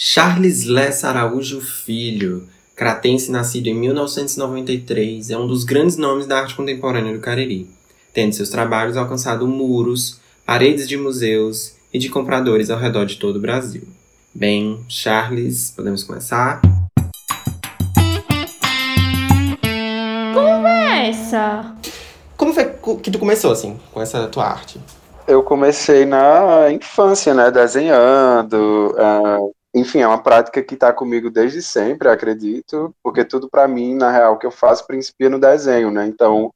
Charles 0.00 0.62
Lessa 0.62 1.08
Araújo 1.08 1.60
Filho, 1.60 2.48
cratense 2.76 3.32
nascido 3.32 3.66
em 3.66 3.74
1993, 3.74 5.28
é 5.28 5.36
um 5.36 5.44
dos 5.44 5.64
grandes 5.64 5.96
nomes 5.96 6.24
da 6.24 6.38
arte 6.38 6.54
contemporânea 6.54 7.12
do 7.12 7.18
Cariri, 7.18 7.68
tendo 8.14 8.32
seus 8.32 8.48
trabalhos 8.48 8.96
alcançado 8.96 9.44
muros, 9.48 10.20
paredes 10.46 10.88
de 10.88 10.96
museus 10.96 11.74
e 11.92 11.98
de 11.98 12.08
compradores 12.10 12.70
ao 12.70 12.78
redor 12.78 13.06
de 13.06 13.16
todo 13.16 13.38
o 13.38 13.40
Brasil. 13.40 13.88
Bem, 14.32 14.84
Charles, 14.88 15.72
podemos 15.74 16.04
começar? 16.04 16.62
Começa! 20.32 21.74
Como 22.36 22.54
foi 22.54 22.66
que 23.02 23.10
tu 23.10 23.18
começou, 23.18 23.50
assim, 23.50 23.76
com 23.92 24.00
essa 24.00 24.28
tua 24.28 24.46
arte? 24.46 24.80
Eu 25.26 25.42
comecei 25.42 26.06
na 26.06 26.70
infância, 26.70 27.34
né, 27.34 27.50
desenhando, 27.50 28.94
uh, 28.96 29.57
enfim, 29.78 30.00
é 30.00 30.06
uma 30.06 30.22
prática 30.22 30.62
que 30.62 30.74
está 30.74 30.92
comigo 30.92 31.30
desde 31.30 31.62
sempre, 31.62 32.08
acredito, 32.08 32.94
porque 33.02 33.24
tudo 33.24 33.48
para 33.48 33.68
mim, 33.68 33.94
na 33.94 34.10
real, 34.10 34.38
que 34.38 34.46
eu 34.46 34.50
faço 34.50 34.86
principia 34.86 35.30
no 35.30 35.38
desenho, 35.38 35.90
né? 35.90 36.06
Então, 36.06 36.52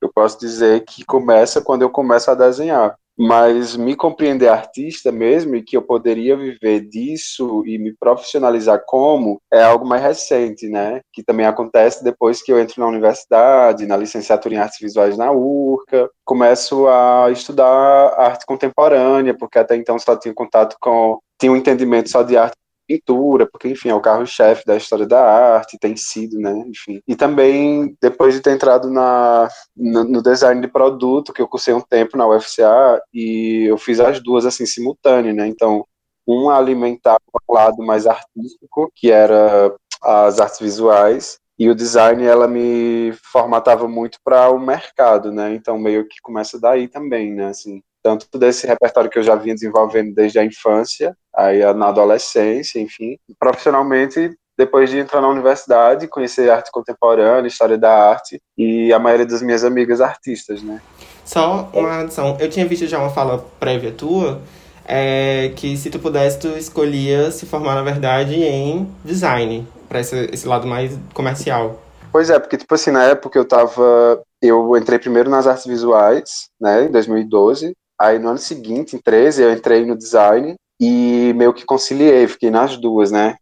eu 0.00 0.10
posso 0.12 0.38
dizer 0.38 0.84
que 0.84 1.04
começa 1.04 1.60
quando 1.62 1.82
eu 1.82 1.90
começo 1.90 2.30
a 2.30 2.34
desenhar. 2.34 2.96
Mas 3.16 3.76
me 3.76 3.94
compreender 3.94 4.48
artista 4.48 5.12
mesmo 5.12 5.54
e 5.54 5.62
que 5.62 5.76
eu 5.76 5.82
poderia 5.82 6.34
viver 6.34 6.80
disso 6.80 7.62
e 7.66 7.78
me 7.78 7.94
profissionalizar 7.94 8.82
como 8.86 9.38
é 9.52 9.62
algo 9.62 9.86
mais 9.86 10.02
recente, 10.02 10.66
né? 10.66 11.02
Que 11.12 11.22
também 11.22 11.44
acontece 11.44 12.02
depois 12.02 12.42
que 12.42 12.50
eu 12.50 12.58
entro 12.58 12.80
na 12.80 12.86
universidade, 12.86 13.86
na 13.86 13.98
licenciatura 13.98 14.54
em 14.54 14.58
artes 14.58 14.80
visuais 14.80 15.18
na 15.18 15.30
URCA, 15.30 16.10
começo 16.24 16.88
a 16.88 17.30
estudar 17.30 18.14
arte 18.16 18.46
contemporânea, 18.46 19.36
porque 19.36 19.58
até 19.58 19.76
então 19.76 19.98
só 19.98 20.16
tinha 20.16 20.32
contato 20.32 20.76
com 20.80 21.18
tinha 21.38 21.52
um 21.52 21.56
entendimento 21.56 22.08
só 22.08 22.22
de 22.22 22.36
arte 22.36 22.56
pintura, 22.98 23.46
porque, 23.50 23.68
enfim, 23.68 23.88
é 23.88 23.94
o 23.94 24.00
carro-chefe 24.00 24.64
da 24.66 24.76
história 24.76 25.06
da 25.06 25.22
arte, 25.22 25.78
tem 25.78 25.96
sido, 25.96 26.38
né, 26.38 26.52
enfim. 26.66 27.00
E 27.06 27.16
também, 27.16 27.96
depois 28.00 28.34
de 28.34 28.40
ter 28.40 28.52
entrado 28.52 28.90
na, 28.90 29.48
no, 29.76 30.04
no, 30.04 30.22
design 30.22 30.60
de 30.60 30.68
produto, 30.68 31.32
que 31.32 31.40
eu 31.40 31.48
cursei 31.48 31.74
um 31.74 31.80
tempo 31.80 32.16
na 32.16 32.26
UFCA, 32.26 33.00
e 33.12 33.64
eu 33.68 33.78
fiz 33.78 34.00
as 34.00 34.22
duas, 34.22 34.44
assim, 34.46 34.66
simultâneo, 34.66 35.34
né, 35.34 35.46
então, 35.46 35.86
um 36.26 36.50
alimentava 36.50 37.20
o 37.48 37.54
lado 37.54 37.82
mais 37.82 38.06
artístico, 38.06 38.90
que 38.94 39.10
era 39.10 39.74
as 40.02 40.40
artes 40.40 40.60
visuais, 40.60 41.38
e 41.58 41.68
o 41.68 41.74
design, 41.74 42.24
ela 42.24 42.48
me 42.48 43.12
formatava 43.32 43.86
muito 43.86 44.18
para 44.24 44.50
o 44.50 44.58
mercado, 44.58 45.32
né, 45.32 45.54
então 45.54 45.78
meio 45.78 46.06
que 46.06 46.20
começa 46.22 46.60
daí 46.60 46.88
também, 46.88 47.32
né, 47.32 47.48
assim 47.48 47.82
tanto 48.02 48.38
desse 48.38 48.66
repertório 48.66 49.10
que 49.10 49.18
eu 49.18 49.22
já 49.22 49.34
vinha 49.34 49.54
desenvolvendo 49.54 50.14
desde 50.14 50.38
a 50.38 50.44
infância, 50.44 51.16
aí 51.34 51.60
na 51.74 51.88
adolescência, 51.88 52.80
enfim, 52.80 53.16
profissionalmente 53.38 54.36
depois 54.56 54.90
de 54.90 54.98
entrar 54.98 55.20
na 55.20 55.28
universidade, 55.28 56.06
conhecer 56.06 56.50
arte 56.50 56.70
contemporânea, 56.70 57.48
história 57.48 57.78
da 57.78 58.10
arte 58.10 58.40
e 58.56 58.92
a 58.92 58.98
maioria 58.98 59.26
das 59.26 59.42
minhas 59.42 59.64
amigas 59.64 60.00
artistas, 60.00 60.62
né? 60.62 60.80
Só 61.24 61.70
uma 61.72 62.00
adição, 62.00 62.36
eu 62.38 62.50
tinha 62.50 62.66
visto 62.66 62.86
já 62.86 62.98
uma 62.98 63.10
fala 63.10 63.44
prévia 63.58 63.92
tua, 63.92 64.40
é, 64.84 65.52
que 65.56 65.76
se 65.76 65.90
tu 65.90 65.98
pudesse, 65.98 66.38
tu 66.38 66.48
escolhia 66.48 67.30
se 67.30 67.46
formar, 67.46 67.74
na 67.74 67.82
verdade, 67.82 68.34
em 68.42 68.88
design, 69.04 69.66
para 69.88 70.00
esse, 70.00 70.28
esse 70.32 70.46
lado 70.46 70.66
mais 70.66 70.98
comercial. 71.14 71.80
Pois 72.10 72.28
é, 72.28 72.38
porque, 72.38 72.58
tipo 72.58 72.74
assim, 72.74 72.90
na 72.90 73.04
época 73.04 73.38
eu 73.38 73.44
tava. 73.44 74.22
Eu 74.40 74.76
entrei 74.76 74.98
primeiro 74.98 75.30
nas 75.30 75.46
artes 75.46 75.66
visuais, 75.66 76.48
né, 76.60 76.84
em 76.84 76.90
2012, 76.90 77.74
Aí 78.02 78.18
no 78.18 78.30
ano 78.30 78.38
seguinte, 78.38 78.96
em 78.96 78.98
13, 78.98 79.44
eu 79.44 79.52
entrei 79.52 79.86
no 79.86 79.96
design 79.96 80.56
e 80.80 81.32
meio 81.36 81.54
que 81.54 81.64
conciliei, 81.64 82.26
fiquei 82.26 82.50
nas 82.50 82.76
duas, 82.76 83.12
né? 83.12 83.36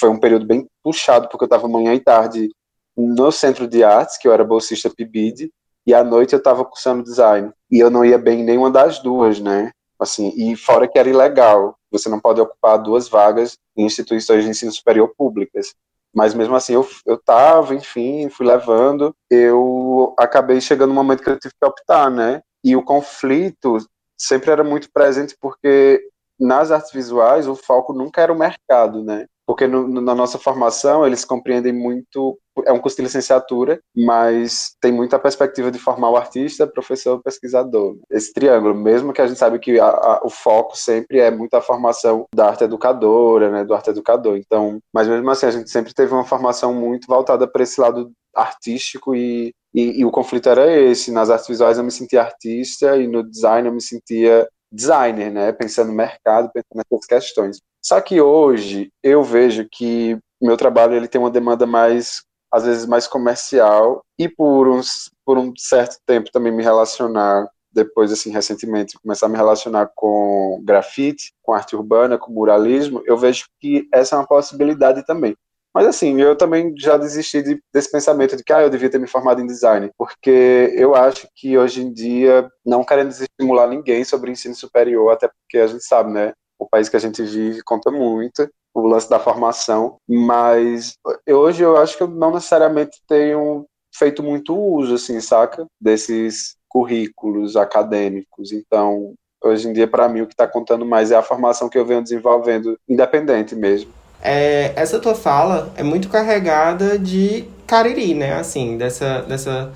Foi 0.00 0.08
um 0.08 0.18
período 0.18 0.46
bem 0.46 0.66
puxado, 0.82 1.28
porque 1.28 1.44
eu 1.44 1.46
estava 1.46 1.68
manhã 1.68 1.92
e 1.92 2.00
tarde 2.00 2.48
no 2.96 3.30
centro 3.30 3.68
de 3.68 3.84
artes, 3.84 4.16
que 4.16 4.26
eu 4.26 4.32
era 4.32 4.42
bolsista 4.42 4.88
PIBID, 4.88 5.52
e 5.86 5.92
à 5.92 6.02
noite 6.02 6.32
eu 6.32 6.38
estava 6.38 6.64
cursando 6.64 7.02
design. 7.02 7.52
E 7.70 7.78
eu 7.78 7.90
não 7.90 8.06
ia 8.06 8.16
bem 8.16 8.40
em 8.40 8.44
nenhuma 8.44 8.70
das 8.70 9.00
duas, 9.00 9.38
né? 9.38 9.70
Assim, 10.00 10.32
e 10.34 10.56
fora 10.56 10.88
que 10.88 10.98
era 10.98 11.10
ilegal, 11.10 11.76
você 11.90 12.08
não 12.08 12.18
pode 12.18 12.40
ocupar 12.40 12.78
duas 12.78 13.10
vagas 13.10 13.58
em 13.76 13.84
instituições 13.84 14.44
de 14.44 14.50
ensino 14.50 14.72
superior 14.72 15.12
públicas. 15.14 15.74
Mas 16.14 16.32
mesmo 16.32 16.56
assim, 16.56 16.72
eu, 16.72 16.88
eu 17.04 17.18
tava, 17.18 17.74
enfim, 17.74 18.30
fui 18.30 18.46
levando, 18.46 19.14
eu 19.30 20.14
acabei 20.18 20.58
chegando 20.58 20.88
no 20.88 20.94
momento 20.94 21.22
que 21.22 21.28
eu 21.28 21.38
tive 21.38 21.52
que 21.60 21.66
optar, 21.68 22.10
né? 22.10 22.40
E 22.64 22.74
o 22.74 22.82
conflito 22.82 23.76
sempre 24.16 24.50
era 24.50 24.64
muito 24.64 24.90
presente 24.92 25.36
porque 25.40 26.00
nas 26.38 26.70
artes 26.70 26.92
visuais 26.92 27.48
o 27.48 27.54
foco 27.54 27.92
nunca 27.92 28.20
era 28.20 28.32
o 28.32 28.38
mercado, 28.38 29.02
né? 29.02 29.26
Porque 29.46 29.66
no, 29.66 29.86
na 29.86 30.14
nossa 30.14 30.38
formação 30.38 31.06
eles 31.06 31.24
compreendem 31.24 31.72
muito, 31.72 32.36
é 32.66 32.72
um 32.72 32.80
curso 32.80 32.96
de 32.96 33.04
licenciatura, 33.04 33.80
mas 33.94 34.74
tem 34.80 34.90
muita 34.90 35.20
perspectiva 35.20 35.70
de 35.70 35.78
formar 35.78 36.10
o 36.10 36.16
artista, 36.16 36.66
professor, 36.66 37.22
pesquisador. 37.22 37.96
Esse 38.10 38.32
triângulo, 38.32 38.74
mesmo 38.74 39.12
que 39.12 39.22
a 39.22 39.26
gente 39.26 39.38
sabe 39.38 39.60
que 39.60 39.78
a, 39.78 39.86
a, 39.86 40.20
o 40.24 40.28
foco 40.28 40.76
sempre 40.76 41.20
é 41.20 41.30
muito 41.30 41.54
a 41.54 41.62
formação 41.62 42.26
da 42.34 42.48
arte 42.48 42.64
educadora, 42.64 43.48
né, 43.48 43.64
do 43.64 43.72
arte 43.72 43.90
educador. 43.90 44.36
Então, 44.36 44.80
mas 44.92 45.06
mesmo 45.06 45.30
assim 45.30 45.46
a 45.46 45.50
gente 45.52 45.70
sempre 45.70 45.94
teve 45.94 46.12
uma 46.12 46.24
formação 46.24 46.74
muito 46.74 47.06
voltada 47.06 47.46
para 47.46 47.62
esse 47.62 47.80
lado 47.80 48.10
artístico 48.34 49.14
e, 49.14 49.54
e, 49.76 50.00
e, 50.00 50.04
o 50.06 50.10
conflito 50.10 50.48
era 50.48 50.74
esse. 50.74 51.12
Nas 51.12 51.28
artes 51.28 51.46
visuais 51.46 51.76
eu 51.76 51.84
me 51.84 51.90
sentia 51.90 52.22
artista 52.22 52.96
e 52.96 53.06
no 53.06 53.22
design 53.22 53.68
eu 53.68 53.74
me 53.74 53.82
sentia 53.82 54.48
designer, 54.72 55.30
né? 55.30 55.52
Pensando 55.52 55.88
no 55.88 55.94
mercado, 55.94 56.50
pensando 56.52 56.82
nessas 56.90 57.06
questões. 57.06 57.60
Só 57.84 58.00
que 58.00 58.18
hoje 58.18 58.90
eu 59.02 59.22
vejo 59.22 59.68
que 59.70 60.18
meu 60.40 60.56
trabalho 60.56 60.94
ele 60.94 61.06
tem 61.06 61.20
uma 61.20 61.30
demanda 61.30 61.66
mais 61.66 62.22
às 62.50 62.64
vezes 62.64 62.86
mais 62.86 63.06
comercial 63.06 64.02
e 64.18 64.28
por 64.28 64.68
uns 64.68 65.10
por 65.24 65.36
um 65.36 65.52
certo 65.56 65.98
tempo 66.06 66.30
também 66.32 66.52
me 66.52 66.62
relacionar 66.62 67.46
depois 67.72 68.10
assim 68.10 68.30
recentemente 68.30 68.98
começar 68.98 69.26
a 69.26 69.28
me 69.28 69.36
relacionar 69.36 69.90
com 69.94 70.60
grafite, 70.64 71.32
com 71.42 71.52
arte 71.52 71.76
urbana, 71.76 72.18
com 72.18 72.32
muralismo, 72.32 73.02
eu 73.04 73.16
vejo 73.16 73.44
que 73.60 73.86
essa 73.92 74.16
é 74.16 74.18
uma 74.18 74.26
possibilidade 74.26 75.04
também. 75.04 75.36
Mas 75.76 75.88
assim, 75.88 76.18
eu 76.18 76.34
também 76.34 76.72
já 76.74 76.96
desisti 76.96 77.42
de, 77.42 77.62
desse 77.70 77.92
pensamento 77.92 78.34
de 78.34 78.42
que 78.42 78.50
ah, 78.50 78.62
eu 78.62 78.70
devia 78.70 78.88
ter 78.88 78.98
me 78.98 79.06
formado 79.06 79.42
em 79.42 79.46
design, 79.46 79.90
porque 79.98 80.72
eu 80.74 80.94
acho 80.94 81.28
que 81.36 81.58
hoje 81.58 81.82
em 81.82 81.92
dia, 81.92 82.50
não 82.64 82.82
querendo 82.82 83.10
estimular 83.10 83.66
ninguém 83.66 84.02
sobre 84.02 84.30
ensino 84.30 84.54
superior, 84.54 85.12
até 85.12 85.28
porque 85.28 85.58
a 85.58 85.66
gente 85.66 85.84
sabe, 85.84 86.10
né? 86.10 86.32
O 86.58 86.66
país 86.66 86.88
que 86.88 86.96
a 86.96 86.98
gente 86.98 87.22
vive 87.22 87.62
conta 87.62 87.90
muito, 87.90 88.48
o 88.72 88.86
lance 88.86 89.10
da 89.10 89.20
formação, 89.20 89.98
mas 90.08 90.94
hoje 91.28 91.62
eu 91.62 91.76
acho 91.76 91.94
que 91.94 92.04
eu 92.04 92.08
não 92.08 92.32
necessariamente 92.32 92.98
tenho 93.06 93.66
feito 93.94 94.22
muito 94.22 94.58
uso, 94.58 94.94
assim, 94.94 95.20
saca? 95.20 95.66
Desses 95.78 96.56
currículos 96.70 97.54
acadêmicos. 97.54 98.50
Então, 98.50 99.12
hoje 99.44 99.68
em 99.68 99.74
dia, 99.74 99.86
para 99.86 100.08
mim, 100.08 100.22
o 100.22 100.26
que 100.26 100.32
está 100.32 100.48
contando 100.48 100.86
mais 100.86 101.10
é 101.10 101.16
a 101.16 101.22
formação 101.22 101.68
que 101.68 101.76
eu 101.76 101.84
venho 101.84 102.02
desenvolvendo, 102.02 102.78
independente 102.88 103.54
mesmo 103.54 103.92
é, 104.22 104.72
essa 104.76 104.98
tua 104.98 105.14
fala 105.14 105.72
é 105.76 105.82
muito 105.82 106.08
carregada 106.08 106.98
de 106.98 107.44
Cariri, 107.66 108.14
né? 108.14 108.34
Assim, 108.34 108.76
dessa, 108.76 109.22
dessa 109.22 109.72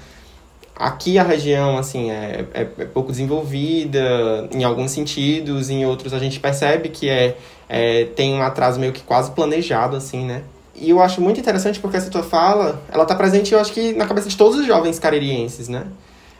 aqui 0.80 1.18
a 1.18 1.22
região 1.22 1.76
assim 1.76 2.10
é, 2.10 2.46
é, 2.54 2.60
é, 2.62 2.84
pouco 2.86 3.10
desenvolvida 3.10 4.48
em 4.50 4.64
alguns 4.64 4.92
sentidos 4.92 5.68
em 5.68 5.84
outros 5.84 6.14
a 6.14 6.18
gente 6.18 6.40
percebe 6.40 6.88
que 6.88 7.06
é, 7.06 7.36
é, 7.68 8.06
tem 8.16 8.32
um 8.32 8.42
atraso 8.42 8.80
meio 8.80 8.90
que 8.90 9.02
quase 9.02 9.30
planejado 9.32 9.94
assim 9.94 10.24
né 10.24 10.42
e 10.74 10.88
eu 10.88 11.02
acho 11.02 11.20
muito 11.20 11.38
interessante 11.38 11.78
porque 11.78 11.98
essa 11.98 12.08
tua 12.08 12.22
fala 12.22 12.80
ela 12.90 13.04
tá 13.04 13.14
presente 13.14 13.52
eu 13.52 13.60
acho 13.60 13.74
que 13.74 13.92
na 13.92 14.06
cabeça 14.06 14.30
de 14.30 14.36
todos 14.38 14.58
os 14.58 14.66
jovens 14.66 14.98
caririenses 14.98 15.68
né 15.68 15.84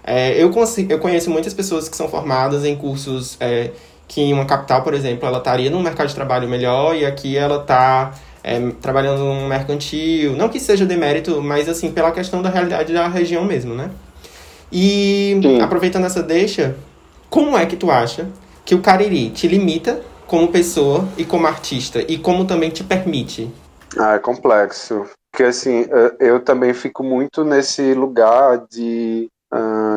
é, 0.02 0.42
eu, 0.42 0.50
eu 0.88 0.98
conheço 0.98 1.30
muitas 1.30 1.52
pessoas 1.52 1.86
que 1.86 1.96
são 1.96 2.08
formadas 2.08 2.64
em 2.64 2.74
cursos 2.74 3.36
é, 3.40 3.72
que 4.10 4.20
em 4.20 4.32
uma 4.32 4.44
capital, 4.44 4.82
por 4.82 4.92
exemplo, 4.92 5.24
ela 5.24 5.38
estaria 5.38 5.70
num 5.70 5.80
mercado 5.80 6.08
de 6.08 6.16
trabalho 6.16 6.48
melhor 6.48 6.96
e 6.96 7.06
aqui 7.06 7.36
ela 7.36 7.60
está 7.60 8.12
é, 8.42 8.58
trabalhando 8.82 9.20
num 9.20 9.46
mercantil. 9.46 10.32
Não 10.32 10.48
que 10.48 10.58
seja 10.58 10.84
demérito, 10.84 11.40
mas 11.40 11.68
assim, 11.68 11.92
pela 11.92 12.10
questão 12.10 12.42
da 12.42 12.50
realidade 12.50 12.92
da 12.92 13.06
região 13.06 13.44
mesmo, 13.44 13.72
né? 13.72 13.88
E 14.72 15.38
Sim. 15.40 15.60
aproveitando 15.60 16.06
essa 16.06 16.24
deixa, 16.24 16.74
como 17.28 17.56
é 17.56 17.64
que 17.66 17.76
tu 17.76 17.88
acha 17.88 18.28
que 18.64 18.74
o 18.74 18.80
Cariri 18.80 19.30
te 19.30 19.46
limita 19.46 20.00
como 20.26 20.48
pessoa 20.48 21.08
e 21.16 21.24
como 21.24 21.46
artista 21.46 22.04
e 22.08 22.18
como 22.18 22.44
também 22.44 22.68
te 22.68 22.82
permite? 22.82 23.48
Ah, 23.96 24.14
é 24.14 24.18
complexo. 24.18 25.04
Porque 25.30 25.44
assim, 25.44 25.86
eu 26.18 26.40
também 26.40 26.74
fico 26.74 27.04
muito 27.04 27.44
nesse 27.44 27.94
lugar 27.94 28.66
de 28.68 29.28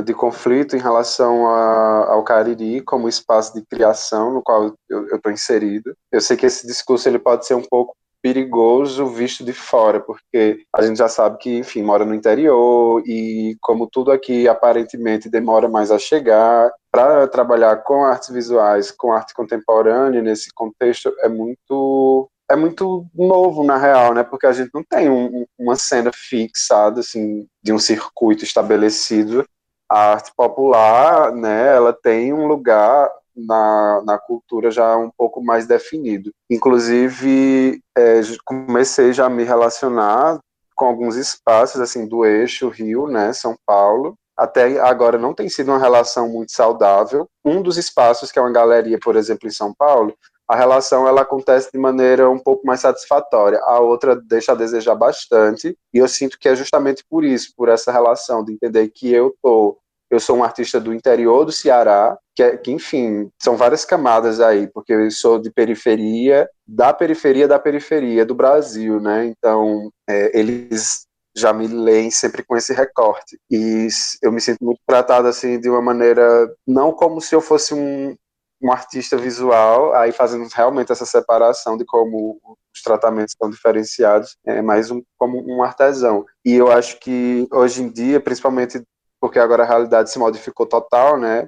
de 0.03 0.13
conflito 0.13 0.75
em 0.75 0.79
relação 0.79 1.47
a, 1.47 2.11
ao 2.11 2.23
Cariri 2.23 2.81
como 2.81 3.09
espaço 3.09 3.53
de 3.53 3.65
criação 3.65 4.33
no 4.33 4.41
qual 4.41 4.73
eu 4.89 5.15
estou 5.15 5.31
inserido. 5.31 5.95
Eu 6.11 6.21
sei 6.21 6.37
que 6.37 6.45
esse 6.45 6.67
discurso 6.67 7.07
ele 7.07 7.19
pode 7.19 7.45
ser 7.45 7.55
um 7.55 7.63
pouco 7.63 7.95
perigoso 8.23 9.05
visto 9.07 9.43
de 9.43 9.51
fora, 9.51 9.99
porque 9.99 10.59
a 10.73 10.81
gente 10.81 10.97
já 10.97 11.09
sabe 11.09 11.37
que, 11.39 11.57
enfim, 11.57 11.83
mora 11.83 12.05
no 12.05 12.15
interior 12.15 13.03
e 13.05 13.57
como 13.61 13.85
tudo 13.85 14.13
aqui 14.13 14.47
aparentemente 14.47 15.29
demora 15.29 15.67
mais 15.67 15.91
a 15.91 15.99
chegar, 15.99 16.71
para 16.89 17.27
trabalhar 17.27 17.83
com 17.83 18.05
artes 18.05 18.29
visuais, 18.29 18.91
com 18.91 19.11
arte 19.11 19.33
contemporânea 19.33 20.21
nesse 20.21 20.53
contexto 20.53 21.13
é 21.19 21.27
muito 21.27 22.29
é 22.49 22.55
muito 22.55 23.05
novo 23.15 23.63
na 23.63 23.77
real, 23.77 24.13
né? 24.13 24.23
Porque 24.23 24.45
a 24.45 24.51
gente 24.51 24.69
não 24.73 24.83
tem 24.83 25.09
um, 25.09 25.45
uma 25.57 25.75
cena 25.75 26.11
fixada 26.13 26.99
assim 26.99 27.47
de 27.63 27.73
um 27.73 27.79
circuito 27.79 28.43
estabelecido. 28.43 29.45
A 29.93 30.13
arte 30.13 30.31
popular, 30.35 31.31
né? 31.31 31.75
Ela 31.75 31.93
tem 31.93 32.33
um 32.33 32.47
lugar 32.47 33.11
na, 33.35 34.01
na 34.03 34.17
cultura 34.17 34.71
já 34.71 34.97
um 34.97 35.11
pouco 35.15 35.39
mais 35.39 35.67
definido. 35.67 36.31
Inclusive, 36.49 37.79
é, 37.95 38.21
comecei 38.43 39.13
já 39.13 39.27
a 39.27 39.29
me 39.29 39.43
relacionar 39.43 40.39
com 40.75 40.85
alguns 40.85 41.15
espaços 41.15 41.79
assim 41.79 42.07
do 42.07 42.25
eixo 42.25 42.69
Rio, 42.69 43.07
né, 43.07 43.33
São 43.33 43.55
Paulo. 43.67 44.15
Até 44.35 44.79
agora 44.79 45.19
não 45.19 45.31
tem 45.31 45.47
sido 45.47 45.69
uma 45.69 45.77
relação 45.77 46.27
muito 46.27 46.51
saudável. 46.51 47.27
Um 47.45 47.61
dos 47.61 47.77
espaços 47.77 48.31
que 48.31 48.39
é 48.39 48.41
uma 48.41 48.51
galeria, 48.51 48.97
por 48.99 49.15
exemplo, 49.15 49.47
em 49.47 49.51
São 49.51 49.71
Paulo, 49.77 50.15
a 50.47 50.55
relação 50.55 51.07
ela 51.07 51.21
acontece 51.21 51.69
de 51.71 51.77
maneira 51.77 52.29
um 52.29 52.39
pouco 52.39 52.65
mais 52.65 52.79
satisfatória. 52.79 53.59
A 53.63 53.79
outra 53.79 54.15
deixa 54.15 54.51
a 54.51 54.55
desejar 54.55 54.95
bastante, 54.95 55.77
e 55.93 55.99
eu 55.99 56.07
sinto 56.07 56.37
que 56.39 56.49
é 56.49 56.55
justamente 56.55 57.05
por 57.07 57.23
isso, 57.23 57.53
por 57.55 57.69
essa 57.69 57.91
relação 57.91 58.43
de 58.43 58.53
entender 58.53 58.89
que 58.89 59.11
eu 59.13 59.33
tô 59.41 59.77
eu 60.13 60.19
sou 60.19 60.37
um 60.37 60.43
artista 60.43 60.79
do 60.79 60.93
interior 60.93 61.45
do 61.45 61.51
Ceará, 61.51 62.17
que, 62.35 62.43
é, 62.43 62.57
que, 62.57 62.71
enfim, 62.71 63.29
são 63.41 63.57
várias 63.57 63.83
camadas 63.83 64.39
aí, 64.39 64.67
porque 64.67 64.93
eu 64.93 65.09
sou 65.11 65.39
de 65.39 65.51
periferia, 65.51 66.47
da 66.67 66.93
periferia 66.93 67.47
da 67.47 67.59
periferia 67.59 68.25
do 68.25 68.35
Brasil, 68.35 68.99
né? 68.99 69.25
Então, 69.25 69.91
é, 70.07 70.37
eles 70.37 71.05
já 71.35 71.51
me 71.51 71.67
leem 71.67 72.11
sempre 72.11 72.43
com 72.43 72.55
esse 72.55 72.73
recorte. 72.73 73.39
E 73.49 73.87
eu 74.21 74.31
me 74.31 74.39
sinto 74.39 74.63
muito 74.63 74.79
tratado, 74.85 75.27
assim, 75.27 75.59
de 75.59 75.69
uma 75.69 75.81
maneira, 75.81 76.47
não 76.67 76.91
como 76.91 77.19
se 77.19 77.33
eu 77.35 77.41
fosse 77.41 77.73
um, 77.73 78.15
um 78.61 78.71
artista 78.71 79.17
visual, 79.17 79.95
aí 79.95 80.11
fazendo 80.11 80.47
realmente 80.53 80.91
essa 80.91 81.05
separação 81.05 81.75
de 81.75 81.85
como 81.85 82.39
os 82.73 82.81
tratamentos 82.81 83.35
são 83.37 83.49
diferenciados, 83.49 84.37
é 84.45 84.61
mais 84.61 84.89
um, 84.89 85.01
como 85.17 85.43
um 85.45 85.63
artesão. 85.63 86.25
E 86.45 86.53
eu 86.53 86.71
acho 86.71 86.99
que 86.99 87.47
hoje 87.51 87.81
em 87.83 87.89
dia, 87.89 88.19
principalmente 88.19 88.83
porque 89.23 89.39
agora 89.39 89.63
a 89.63 89.65
realidade 89.65 90.11
se 90.11 90.19
modificou 90.19 90.65
total, 90.65 91.17
né? 91.17 91.47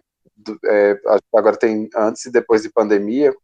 É, 0.65 0.97
agora 1.35 1.57
tem 1.57 1.89
antes 1.93 2.25
e 2.25 2.31
depois 2.31 2.61
de 2.61 2.71
pandemia, 2.71 3.35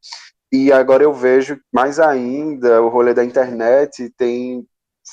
e 0.50 0.72
agora 0.72 1.04
eu 1.04 1.14
vejo 1.14 1.60
mais 1.70 2.00
ainda 2.00 2.82
o 2.82 2.88
rolê 2.88 3.14
da 3.14 3.26
internet 3.26 4.10
tem 4.16 4.66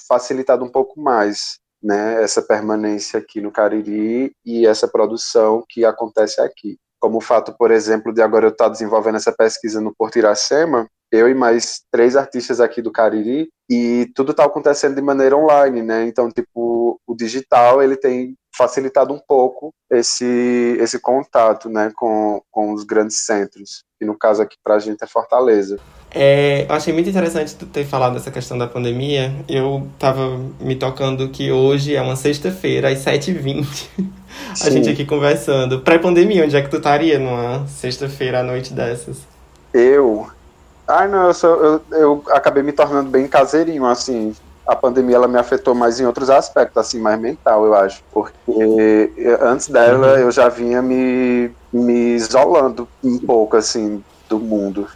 facilitado 0.07 0.65
um 0.65 0.69
pouco 0.69 1.01
mais 1.01 1.59
né, 1.83 2.23
essa 2.23 2.41
permanência 2.41 3.19
aqui 3.19 3.41
no 3.41 3.51
Cariri 3.51 4.31
e 4.47 4.65
essa 4.65 4.87
produção 4.87 5.65
que 5.69 5.85
acontece 5.85 6.41
aqui. 6.41 6.79
Como 7.01 7.19
o 7.19 7.21
fato, 7.21 7.53
por 7.59 7.73
exemplo, 7.73 8.15
de 8.15 8.23
agora 8.23 8.47
eu 8.47 8.51
estar 8.51 8.69
desenvolvendo 8.69 9.17
essa 9.17 9.33
pesquisa 9.33 9.81
no 9.81 9.93
Porto 9.93 10.17
Iracema, 10.17 10.89
eu 11.13 11.29
e 11.29 11.35
mais 11.35 11.83
três 11.91 12.17
artistas 12.17 12.61
aqui 12.61 12.83
do 12.83 12.93
Cariri, 12.93 13.49
e 13.71 14.11
tudo 14.15 14.33
está 14.33 14.45
acontecendo 14.45 14.95
de 14.95 15.03
maneira 15.03 15.37
online, 15.37 15.83
né? 15.83 16.07
Então, 16.07 16.31
tipo, 16.31 17.01
o 17.07 17.15
digital, 17.15 17.83
ele 17.83 17.97
tem 17.97 18.35
facilitado 18.57 19.15
um 19.15 19.21
pouco 19.27 19.73
esse, 19.91 20.77
esse 20.81 20.99
contato, 20.99 21.69
né, 21.69 21.93
com, 21.95 22.43
com 22.51 22.73
os 22.73 22.83
grandes 22.83 23.19
centros, 23.19 23.85
e 24.01 24.05
no 24.05 24.19
caso 24.19 24.43
aqui 24.43 24.57
para 24.65 24.75
a 24.75 24.79
gente 24.79 25.03
é 25.03 25.07
Fortaleza. 25.07 25.79
É, 26.11 26.65
eu 26.69 26.75
achei 26.75 26.93
muito 26.93 27.09
interessante 27.09 27.55
tu 27.55 27.67
ter 27.67 27.85
falado 27.85 28.15
dessa 28.15 28.31
questão 28.31 28.57
da 28.57 28.67
pandemia. 28.67 29.45
Eu 29.49 29.87
tava 29.99 30.39
me 30.59 30.75
tocando 30.75 31.29
que 31.29 31.53
hoje 31.53 31.95
é 31.95 32.01
uma 32.01 32.17
sexta-feira, 32.17 32.89
às 32.89 33.01
7h20. 33.01 33.89
a 34.65 34.71
gente 34.71 34.89
aqui 34.89 35.05
conversando. 35.05 35.81
Pré-pandemia, 35.81 36.45
onde 36.45 36.57
é 36.57 36.63
que 36.63 36.71
tu 36.71 36.79
estaria 36.79 37.19
numa 37.19 37.67
sexta-feira 37.67 38.41
à 38.41 38.43
noite 38.43 38.73
dessas? 38.73 39.19
Eu. 39.73 40.29
Ai, 40.89 41.07
não, 41.07 41.27
eu, 41.27 41.35
sou, 41.35 41.51
eu, 41.63 41.83
eu 41.91 42.23
acabei 42.31 42.63
me 42.63 42.73
tornando 42.73 43.11
bem 43.11 43.29
caseirinho, 43.29 43.85
assim. 43.85 44.35
A 44.67 44.75
pandemia 44.75 45.17
ela 45.17 45.29
me 45.29 45.39
afetou 45.39 45.75
mais 45.75 46.01
em 46.01 46.07
outros 46.07 46.31
aspectos, 46.31 46.77
assim, 46.79 46.99
mais 46.99 47.21
mental, 47.21 47.65
eu 47.65 47.75
acho. 47.75 48.03
Porque 48.13 49.13
antes 49.41 49.69
dela 49.69 50.15
uhum. 50.15 50.19
eu 50.19 50.31
já 50.31 50.49
vinha 50.49 50.81
me, 50.83 51.51
me 51.73 52.15
isolando 52.15 52.89
um 53.05 53.19
pouco, 53.19 53.57
assim, 53.57 54.03
do 54.29 54.39
mundo. 54.39 54.89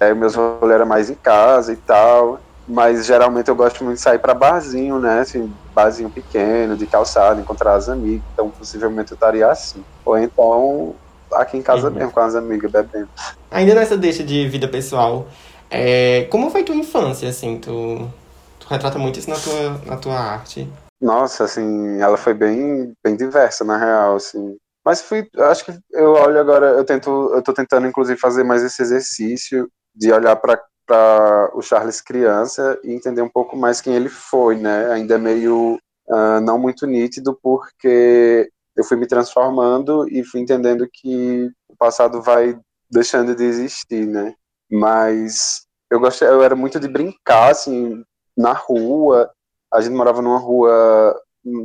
Aí 0.00 0.14
meus 0.14 0.34
rolês 0.34 0.72
eram 0.72 0.86
mais 0.86 1.10
em 1.10 1.14
casa 1.14 1.72
e 1.72 1.76
tal. 1.76 2.40
Mas 2.66 3.06
geralmente 3.06 3.48
eu 3.48 3.56
gosto 3.56 3.82
muito 3.82 3.96
de 3.96 4.02
sair 4.02 4.18
para 4.18 4.34
barzinho, 4.34 4.98
né? 4.98 5.20
Assim, 5.20 5.50
barzinho 5.74 6.10
pequeno, 6.10 6.76
de 6.76 6.86
calçada, 6.86 7.40
encontrar 7.40 7.74
as 7.74 7.88
amigas. 7.88 8.22
Então, 8.34 8.50
possivelmente 8.50 9.10
eu 9.10 9.14
estaria 9.14 9.50
assim. 9.50 9.82
Ou 10.04 10.18
então, 10.18 10.94
aqui 11.32 11.56
em 11.56 11.62
casa 11.62 11.88
uhum. 11.88 11.94
mesmo, 11.94 12.12
com 12.12 12.20
as 12.20 12.34
amigas, 12.34 12.70
bebendo. 12.70 13.08
Ainda 13.50 13.74
nessa 13.74 13.96
deixa 13.96 14.22
de 14.22 14.48
vida 14.48 14.68
pessoal, 14.68 15.26
é... 15.70 16.26
como 16.30 16.50
foi 16.50 16.64
tua 16.64 16.74
infância, 16.74 17.28
assim? 17.28 17.58
Tu, 17.58 18.08
tu 18.58 18.68
retrata 18.68 18.98
muito 18.98 19.18
isso 19.18 19.30
na 19.30 19.36
tua, 19.36 19.80
na 19.86 19.96
tua 19.96 20.18
arte. 20.18 20.68
Nossa, 21.00 21.44
assim, 21.44 22.00
ela 22.00 22.16
foi 22.16 22.34
bem, 22.34 22.92
bem 23.04 23.16
diversa, 23.16 23.64
na 23.64 23.76
real, 23.76 24.16
assim. 24.16 24.56
Mas 24.84 25.02
fui, 25.02 25.28
acho 25.38 25.64
que 25.64 25.72
eu 25.92 26.12
olho 26.12 26.40
agora, 26.40 26.66
eu 26.68 26.84
tento, 26.84 27.30
eu 27.34 27.42
tô 27.42 27.52
tentando 27.52 27.86
inclusive 27.86 28.18
fazer 28.18 28.42
mais 28.42 28.62
esse 28.62 28.80
exercício 28.80 29.68
de 29.94 30.10
olhar 30.12 30.34
para 30.36 30.58
para 30.88 31.50
o 31.52 31.60
Charles 31.60 32.00
criança 32.00 32.80
e 32.82 32.94
entender 32.94 33.20
um 33.20 33.28
pouco 33.28 33.54
mais 33.54 33.78
quem 33.78 33.94
ele 33.94 34.08
foi, 34.08 34.56
né? 34.56 34.90
Ainda 34.90 35.16
é 35.16 35.18
meio 35.18 35.78
uh, 36.08 36.40
não 36.40 36.58
muito 36.58 36.86
nítido, 36.86 37.38
porque 37.42 38.48
eu 38.78 38.84
fui 38.84 38.96
me 38.96 39.08
transformando 39.08 40.08
e 40.08 40.22
fui 40.22 40.40
entendendo 40.40 40.88
que 40.90 41.50
o 41.68 41.76
passado 41.76 42.22
vai 42.22 42.56
deixando 42.88 43.34
de 43.34 43.42
existir, 43.42 44.06
né? 44.06 44.34
Mas 44.70 45.66
eu 45.90 45.98
gostei, 45.98 46.28
eu 46.28 46.42
era 46.44 46.54
muito 46.54 46.78
de 46.78 46.86
brincar, 46.86 47.50
assim, 47.50 48.04
na 48.36 48.52
rua. 48.52 49.28
A 49.74 49.80
gente 49.80 49.96
morava 49.96 50.22
numa 50.22 50.38
rua 50.38 51.20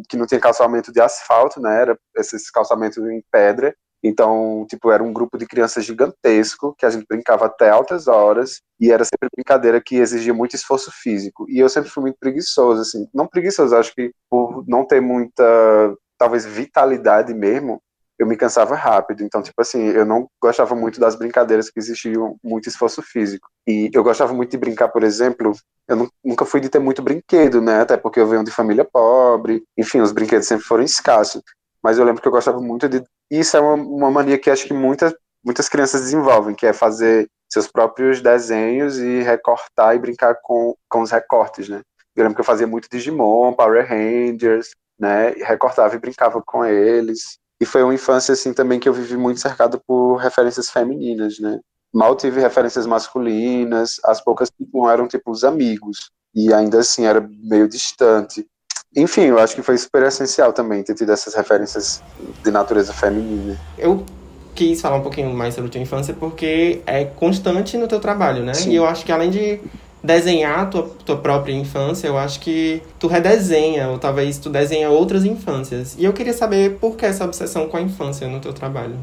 que 0.10 0.18
não 0.18 0.26
tinha 0.26 0.40
calçamento 0.40 0.92
de 0.92 1.00
asfalto, 1.00 1.62
né? 1.62 1.82
Era 1.82 2.00
esses 2.18 2.50
calçamentos 2.50 2.98
em 2.98 3.24
pedra. 3.32 3.76
Então, 4.04 4.66
tipo, 4.68 4.92
era 4.92 5.04
um 5.04 5.14
grupo 5.14 5.38
de 5.38 5.46
crianças 5.46 5.86
gigantesco, 5.86 6.76
que 6.78 6.86
a 6.86 6.90
gente 6.90 7.06
brincava 7.08 7.46
até 7.46 7.70
altas 7.70 8.08
horas, 8.08 8.60
e 8.80 8.92
era 8.92 9.06
sempre 9.06 9.30
brincadeira 9.34 9.82
que 9.82 9.96
exigia 9.96 10.34
muito 10.34 10.56
esforço 10.56 10.92
físico. 10.92 11.46
E 11.48 11.60
eu 11.60 11.70
sempre 11.70 11.90
fui 11.90 12.02
muito 12.02 12.18
preguiçoso, 12.20 12.82
assim. 12.82 13.08
Não 13.14 13.28
preguiçoso, 13.28 13.76
acho 13.76 13.94
que 13.94 14.12
por 14.30 14.66
não 14.68 14.86
ter 14.86 15.00
muita, 15.00 15.96
talvez, 16.18 16.46
vitalidade 16.46 17.34
mesmo, 17.34 17.82
eu 18.18 18.28
me 18.28 18.38
cansava 18.38 18.76
rápido. 18.76 19.24
Então, 19.24 19.42
tipo 19.42 19.62
assim, 19.62 19.82
eu 19.88 20.06
não 20.06 20.28
gostava 20.42 20.76
muito 20.76 21.00
das 21.00 21.16
brincadeiras 21.16 21.70
que 21.70 21.80
exigiam 21.80 22.38
muito 22.44 22.70
esforço 22.70 23.02
físico. 23.02 23.48
E 23.68 23.90
eu 23.94 24.04
gostava 24.04 24.34
muito 24.34 24.52
de 24.52 24.58
brincar, 24.58 24.90
por 24.90 25.04
exemplo, 25.04 25.54
eu 25.88 26.10
nunca 26.24 26.46
fui 26.46 26.60
de 26.60 26.70
ter 26.70 26.80
muito 26.80 27.02
brinquedo, 27.02 27.62
né? 27.62 27.82
Até 27.82 27.98
porque 27.98 28.20
eu 28.20 28.28
venho 28.28 28.44
de 28.44 28.52
família 28.52 28.86
pobre, 28.86 29.64
enfim, 29.78 30.00
os 30.00 30.12
brinquedos 30.12 30.48
sempre 30.48 30.66
foram 30.66 30.84
escassos. 30.84 31.42
Mas 31.84 31.98
eu 31.98 32.06
lembro 32.06 32.22
que 32.22 32.28
eu 32.28 32.32
gostava 32.32 32.62
muito 32.62 32.88
de 32.88 33.04
isso 33.30 33.58
é 33.58 33.60
uma, 33.60 33.74
uma 33.74 34.12
mania 34.12 34.38
que 34.40 34.50
acho 34.50 34.66
que 34.66 34.74
muitas, 34.74 35.14
muitas 35.44 35.68
crianças 35.68 36.02
desenvolvem, 36.02 36.56
que 36.56 36.66
é 36.66 36.74
fazer 36.74 37.28
seus 37.52 37.68
próprios 37.68 38.22
desenhos 38.22 38.98
e 38.98 39.22
recortar 39.22 39.96
e 39.96 40.00
brincar 40.00 40.36
com, 40.42 40.76
com 40.90 41.02
os 41.02 41.12
recortes, 41.12 41.68
né? 41.68 41.82
Eu 42.16 42.24
lembro 42.24 42.36
que 42.36 42.42
eu 42.42 42.46
fazia 42.46 42.68
muito 42.68 42.88
Digimon, 42.90 43.54
Power 43.54 43.88
Rangers, 43.88 44.70
né? 45.00 45.34
E 45.38 45.44
recortava 45.44 45.96
e 45.96 46.00
brincava 46.00 46.42
com 46.42 46.64
eles. 46.66 47.38
E 47.62 47.66
foi 47.66 47.84
uma 47.84 47.94
infância, 47.94 48.34
assim, 48.34 48.54
também 48.54 48.80
que 48.80 48.90
eu 48.90 48.94
vivi 48.94 49.16
muito 49.16 49.40
cercado 49.40 49.82
por 49.88 50.18
referências 50.18 50.70
femininas, 50.70 51.40
né? 51.40 51.60
Mal 51.94 52.16
tive 52.16 52.42
referências 52.42 52.86
masculinas, 52.86 54.00
as 54.04 54.20
poucas 54.22 54.50
que 54.50 54.68
eram, 54.90 55.08
tipo, 55.08 55.32
os 55.32 55.44
amigos. 55.44 56.10
E 56.36 56.52
ainda 56.54 56.80
assim, 56.80 57.06
era 57.06 57.22
meio 57.44 57.68
distante 57.68 58.46
enfim, 58.96 59.24
eu 59.24 59.40
acho 59.40 59.56
que 59.56 59.62
foi 59.64 59.78
super 59.78 60.04
essencial 60.04 60.54
também 60.54 60.84
ter 60.84 60.94
tido 60.94 61.12
essas 61.12 61.34
referências 61.34 62.02
de 62.44 62.52
natureza 62.52 62.94
feminina. 62.94 63.58
Eu 63.78 64.06
quis 64.54 64.80
falar 64.82 64.98
um 64.98 65.02
pouquinho 65.02 65.34
mais 65.34 65.56
sobre 65.56 65.70
a 65.70 65.72
tua 65.72 65.82
infância 65.82 66.14
porque 66.14 66.82
é 66.86 67.06
constante 67.06 67.76
no 67.76 67.88
teu 67.88 68.00
trabalho, 68.00 68.44
né? 68.44 68.54
Sim. 68.54 68.72
E 68.72 68.76
eu 68.76 68.86
acho 68.86 69.04
que 69.04 69.12
além 69.12 69.32
de 69.32 69.60
desenhar 70.04 70.70
tua, 70.70 70.90
tua 71.06 71.18
própria 71.18 71.54
infância, 71.54 72.08
eu 72.08 72.18
acho 72.18 72.40
que 72.42 72.82
tu 73.00 73.08
redesenha, 73.08 73.88
ou 73.88 73.98
talvez 73.98 74.38
tu 74.38 74.50
desenha 74.50 74.90
outras 74.90 75.24
infâncias. 75.24 75.96
E 75.98 76.04
eu 76.04 76.12
queria 76.12 76.34
saber 76.34 76.78
por 76.80 76.98
que 76.98 77.06
essa 77.06 77.24
obsessão 77.24 77.68
com 77.70 77.78
a 77.78 77.82
infância 77.82 78.28
no 78.28 78.40
teu 78.40 78.52
trabalho. 78.52 78.98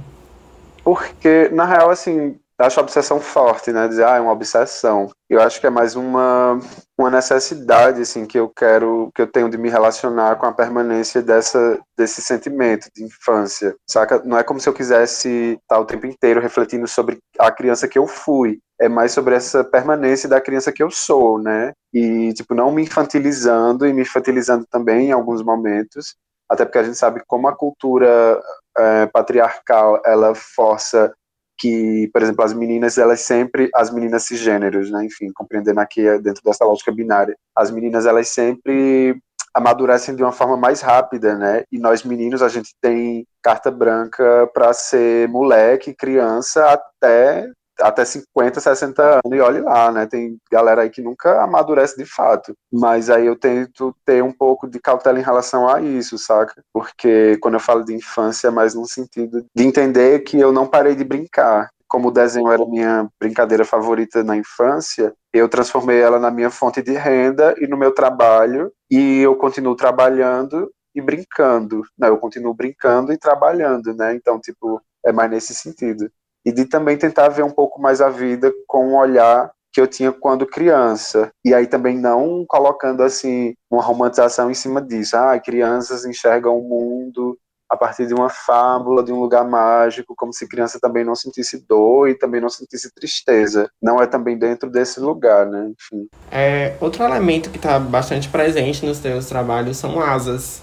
Porque, 0.84 1.48
na 1.52 1.64
real, 1.64 1.90
assim, 1.90 2.36
acho 2.66 2.80
a 2.80 2.82
obsessão 2.82 3.20
forte, 3.20 3.72
né? 3.72 3.88
Dizer, 3.88 4.04
ah, 4.04 4.16
é 4.16 4.20
uma 4.20 4.32
obsessão. 4.32 5.10
Eu 5.28 5.40
acho 5.40 5.60
que 5.60 5.66
é 5.66 5.70
mais 5.70 5.94
uma, 5.96 6.58
uma 6.98 7.10
necessidade, 7.10 8.02
assim, 8.02 8.26
que 8.26 8.38
eu 8.38 8.48
quero, 8.48 9.10
que 9.14 9.22
eu 9.22 9.26
tenho 9.26 9.48
de 9.48 9.56
me 9.56 9.70
relacionar 9.70 10.36
com 10.36 10.46
a 10.46 10.52
permanência 10.52 11.22
dessa, 11.22 11.78
desse 11.96 12.20
sentimento 12.20 12.88
de 12.94 13.04
infância, 13.04 13.74
saca? 13.88 14.20
Não 14.24 14.36
é 14.36 14.42
como 14.42 14.60
se 14.60 14.68
eu 14.68 14.74
quisesse 14.74 15.58
estar 15.62 15.78
o 15.78 15.84
tempo 15.84 16.06
inteiro 16.06 16.40
refletindo 16.40 16.86
sobre 16.86 17.18
a 17.38 17.50
criança 17.50 17.88
que 17.88 17.98
eu 17.98 18.06
fui. 18.06 18.58
É 18.80 18.88
mais 18.88 19.12
sobre 19.12 19.34
essa 19.34 19.62
permanência 19.62 20.28
da 20.28 20.40
criança 20.40 20.72
que 20.72 20.82
eu 20.82 20.90
sou, 20.90 21.38
né? 21.38 21.72
E, 21.92 22.32
tipo, 22.34 22.54
não 22.54 22.72
me 22.72 22.82
infantilizando 22.82 23.86
e 23.86 23.92
me 23.92 24.02
infantilizando 24.02 24.66
também 24.70 25.08
em 25.08 25.12
alguns 25.12 25.42
momentos, 25.42 26.16
até 26.50 26.64
porque 26.64 26.78
a 26.78 26.82
gente 26.82 26.98
sabe 26.98 27.22
como 27.26 27.46
a 27.46 27.56
cultura 27.56 28.40
é, 28.76 29.06
patriarcal, 29.06 30.00
ela 30.04 30.34
força 30.34 31.12
que, 31.60 32.08
por 32.12 32.22
exemplo, 32.22 32.44
as 32.44 32.54
meninas, 32.54 32.96
elas 32.96 33.20
sempre, 33.20 33.68
as 33.74 33.92
meninas 33.92 34.24
cisgêneros, 34.24 34.90
né, 34.90 35.04
enfim, 35.04 35.30
compreendendo 35.34 35.78
aqui 35.78 36.06
é 36.06 36.18
dentro 36.18 36.42
dessa 36.42 36.64
lógica 36.64 36.90
binária, 36.90 37.36
as 37.54 37.70
meninas, 37.70 38.06
elas 38.06 38.28
sempre 38.28 39.20
amadurecem 39.54 40.14
de 40.16 40.22
uma 40.22 40.32
forma 40.32 40.56
mais 40.56 40.80
rápida, 40.80 41.36
né? 41.36 41.64
E 41.72 41.78
nós 41.78 42.04
meninos 42.04 42.40
a 42.40 42.48
gente 42.48 42.70
tem 42.80 43.26
carta 43.42 43.70
branca 43.70 44.48
para 44.54 44.72
ser 44.72 45.28
moleque, 45.28 45.92
criança 45.92 46.66
até 46.66 47.50
até 47.80 48.04
50, 48.04 48.60
60 48.60 49.02
anos 49.02 49.38
e 49.38 49.40
olhe 49.40 49.60
lá, 49.60 49.90
né? 49.92 50.06
Tem 50.06 50.38
galera 50.50 50.82
aí 50.82 50.90
que 50.90 51.02
nunca 51.02 51.42
amadurece 51.42 51.96
de 51.96 52.04
fato. 52.04 52.54
Mas 52.72 53.10
aí 53.10 53.26
eu 53.26 53.36
tento 53.36 53.94
ter 54.04 54.22
um 54.22 54.32
pouco 54.32 54.68
de 54.68 54.78
cautela 54.78 55.18
em 55.18 55.22
relação 55.22 55.68
a 55.68 55.80
isso, 55.80 56.18
saca? 56.18 56.62
Porque 56.72 57.38
quando 57.40 57.54
eu 57.54 57.60
falo 57.60 57.84
de 57.84 57.94
infância 57.94 58.48
é 58.48 58.50
mais 58.50 58.74
no 58.74 58.86
sentido 58.86 59.44
de 59.54 59.64
entender 59.64 60.20
que 60.20 60.38
eu 60.38 60.52
não 60.52 60.66
parei 60.66 60.94
de 60.94 61.04
brincar 61.04 61.70
como 61.90 62.06
o 62.06 62.12
desenho 62.12 62.48
era 62.52 62.64
minha 62.64 63.08
brincadeira 63.18 63.64
favorita 63.64 64.22
na 64.22 64.36
infância, 64.36 65.12
eu 65.32 65.48
transformei 65.48 66.00
ela 66.00 66.20
na 66.20 66.30
minha 66.30 66.48
fonte 66.48 66.80
de 66.80 66.92
renda 66.92 67.52
e 67.58 67.66
no 67.66 67.76
meu 67.76 67.92
trabalho, 67.92 68.72
e 68.88 69.18
eu 69.18 69.34
continuo 69.34 69.74
trabalhando 69.74 70.70
e 70.94 71.00
brincando, 71.00 71.82
né? 71.98 72.08
Eu 72.08 72.16
continuo 72.16 72.54
brincando 72.54 73.12
e 73.12 73.18
trabalhando, 73.18 73.92
né? 73.92 74.14
Então, 74.14 74.40
tipo, 74.40 74.80
é 75.04 75.12
mais 75.12 75.30
nesse 75.30 75.52
sentido. 75.52 76.10
E 76.44 76.52
de 76.52 76.64
também 76.64 76.96
tentar 76.96 77.28
ver 77.28 77.42
um 77.42 77.50
pouco 77.50 77.80
mais 77.80 78.00
a 78.00 78.08
vida 78.08 78.52
com 78.66 78.88
um 78.88 78.96
olhar 78.96 79.50
que 79.72 79.80
eu 79.80 79.86
tinha 79.86 80.12
quando 80.12 80.46
criança. 80.46 81.30
E 81.44 81.54
aí 81.54 81.66
também 81.66 81.98
não 81.98 82.44
colocando 82.48 83.02
assim 83.02 83.54
uma 83.70 83.82
romantização 83.82 84.50
em 84.50 84.54
cima 84.54 84.82
disso. 84.82 85.16
Ah, 85.16 85.38
crianças 85.38 86.04
enxergam 86.04 86.58
o 86.58 86.68
mundo 86.68 87.38
a 87.70 87.76
partir 87.76 88.04
de 88.04 88.12
uma 88.12 88.28
fábula, 88.28 89.04
de 89.04 89.12
um 89.12 89.20
lugar 89.20 89.48
mágico, 89.48 90.12
como 90.16 90.32
se 90.34 90.48
criança 90.48 90.80
também 90.80 91.04
não 91.04 91.14
sentisse 91.14 91.64
dor 91.68 92.08
e 92.08 92.18
também 92.18 92.40
não 92.40 92.48
sentisse 92.48 92.92
tristeza. 92.92 93.70
Não 93.80 94.02
é 94.02 94.08
também 94.08 94.36
dentro 94.36 94.68
desse 94.68 94.98
lugar, 94.98 95.46
né? 95.46 95.70
Enfim. 95.70 96.08
É, 96.32 96.76
outro 96.80 97.04
elemento 97.04 97.48
que 97.48 97.58
está 97.58 97.78
bastante 97.78 98.28
presente 98.28 98.84
nos 98.84 98.98
teus 98.98 99.26
trabalhos 99.26 99.76
são 99.76 100.00
asas. 100.00 100.60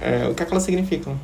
É, 0.00 0.26
o 0.28 0.34
que, 0.34 0.42
é 0.42 0.46
que 0.46 0.52
elas 0.52 0.64
significam? 0.64 1.16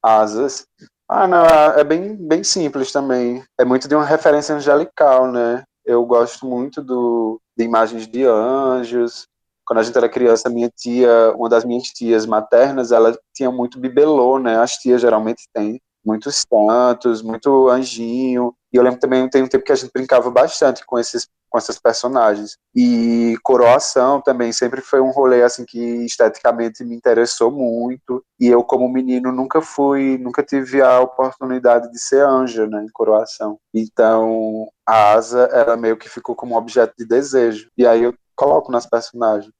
Asas. 0.00 0.64
Ah, 1.08 1.26
não, 1.26 1.44
é 1.44 1.82
bem, 1.84 2.14
bem 2.14 2.44
simples 2.44 2.92
também. 2.92 3.42
É 3.58 3.64
muito 3.64 3.88
de 3.88 3.94
uma 3.94 4.04
referência 4.04 4.54
angelical, 4.54 5.30
né? 5.30 5.64
Eu 5.84 6.04
gosto 6.04 6.46
muito 6.46 6.82
do, 6.82 7.40
de 7.56 7.64
imagens 7.64 8.06
de 8.06 8.24
anjos, 8.24 9.26
quando 9.68 9.80
a 9.80 9.82
gente 9.82 9.98
era 9.98 10.08
criança, 10.08 10.48
minha 10.48 10.70
tia, 10.74 11.32
uma 11.36 11.46
das 11.46 11.62
minhas 11.62 11.88
tias 11.88 12.24
maternas, 12.24 12.90
ela 12.90 13.14
tinha 13.34 13.50
muito 13.50 13.78
bibelô, 13.78 14.38
né? 14.38 14.58
As 14.58 14.72
tias 14.78 15.02
geralmente 15.02 15.42
têm 15.52 15.78
muitos 16.02 16.42
santos, 16.50 17.20
muito 17.20 17.68
anjinho. 17.68 18.54
E 18.72 18.76
eu 18.78 18.82
lembro 18.82 18.98
também 18.98 19.28
tem 19.28 19.42
um 19.42 19.46
tempo 19.46 19.64
que 19.64 19.72
a 19.72 19.74
gente 19.74 19.92
brincava 19.92 20.30
bastante 20.30 20.86
com 20.86 20.98
esses 20.98 21.28
com 21.48 21.58
essas 21.58 21.78
personagens. 21.78 22.56
E 22.74 23.36
coroação 23.42 24.20
também 24.20 24.52
sempre 24.52 24.80
foi 24.80 25.00
um 25.00 25.10
rolê 25.10 25.42
assim 25.42 25.64
que 25.66 25.78
esteticamente 26.04 26.84
me 26.84 26.94
interessou 26.94 27.50
muito. 27.50 28.22
E 28.38 28.46
eu 28.46 28.62
como 28.62 28.88
menino 28.88 29.32
nunca 29.32 29.60
fui, 29.60 30.18
nunca 30.18 30.42
tive 30.42 30.80
a 30.82 31.00
oportunidade 31.00 31.90
de 31.90 31.98
ser 31.98 32.24
anja, 32.24 32.66
né, 32.66 32.84
em 32.84 32.92
coroação. 32.92 33.58
Então, 33.74 34.68
a 34.86 35.12
asa 35.12 35.48
era 35.52 35.76
meio 35.76 35.96
que 35.96 36.08
ficou 36.08 36.34
como 36.34 36.56
objeto 36.56 36.94
de 36.98 37.06
desejo. 37.06 37.68
E 37.76 37.86
aí 37.86 38.02
eu 38.02 38.14
coloco 38.36 38.70
nas 38.70 38.86
personagens 38.86 39.52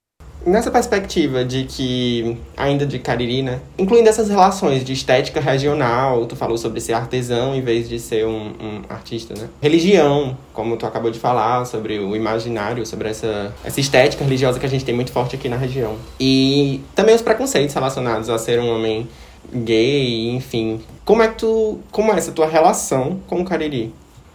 nessa 0.49 0.71
perspectiva 0.71 1.45
de 1.45 1.65
que, 1.65 2.37
ainda 2.57 2.87
de 2.87 2.99
Cariri, 2.99 3.43
né? 3.43 3.61
Incluindo 3.79 4.09
essas 4.09 4.29
relações 4.29 4.85
de 4.85 4.93
estética 4.93 5.41
regional, 5.41 6.27
tu 6.27 6.35
falou 6.35 6.59
sobre 6.59 6.81
ser 6.81 6.95
artesão 6.95 7.55
em 7.55 7.61
vez 7.61 7.89
de 7.89 7.99
ser 7.99 8.27
um, 8.27 8.49
um, 8.61 8.83
artista, 8.89 9.35
né? 9.39 9.49
Religião, 9.61 10.37
como 10.53 10.77
tu 10.77 10.87
acabou 10.87 11.11
de 11.11 11.19
falar, 11.19 11.65
sobre 11.65 11.99
o 11.99 12.17
imaginário, 12.17 12.85
sobre 12.87 13.09
essa, 13.09 13.55
essa 13.65 13.81
estética 13.81 14.25
religiosa 14.25 14.59
que 14.59 14.67
a 14.67 14.69
gente 14.69 14.85
tem 14.85 14.95
muito 14.95 15.13
forte 15.13 15.37
aqui 15.37 15.49
na 15.49 15.57
região. 15.57 15.97
E 16.19 16.81
também 16.95 17.15
os 17.15 17.23
preconceitos 17.23 17.75
relacionados 17.75 18.29
a 18.29 18.39
ser 18.39 18.59
um 18.61 18.75
homem 18.75 19.09
gay, 19.53 20.31
enfim. 20.31 20.81
Como 21.05 21.23
é 21.23 21.29
que 21.29 21.39
tu. 21.39 21.81
Como 21.91 22.13
é 22.13 22.17
essa 22.17 22.33
tua 22.33 22.47
relação 22.47 23.21
com 23.27 23.41
o 23.41 23.45
Cariri? 23.45 23.95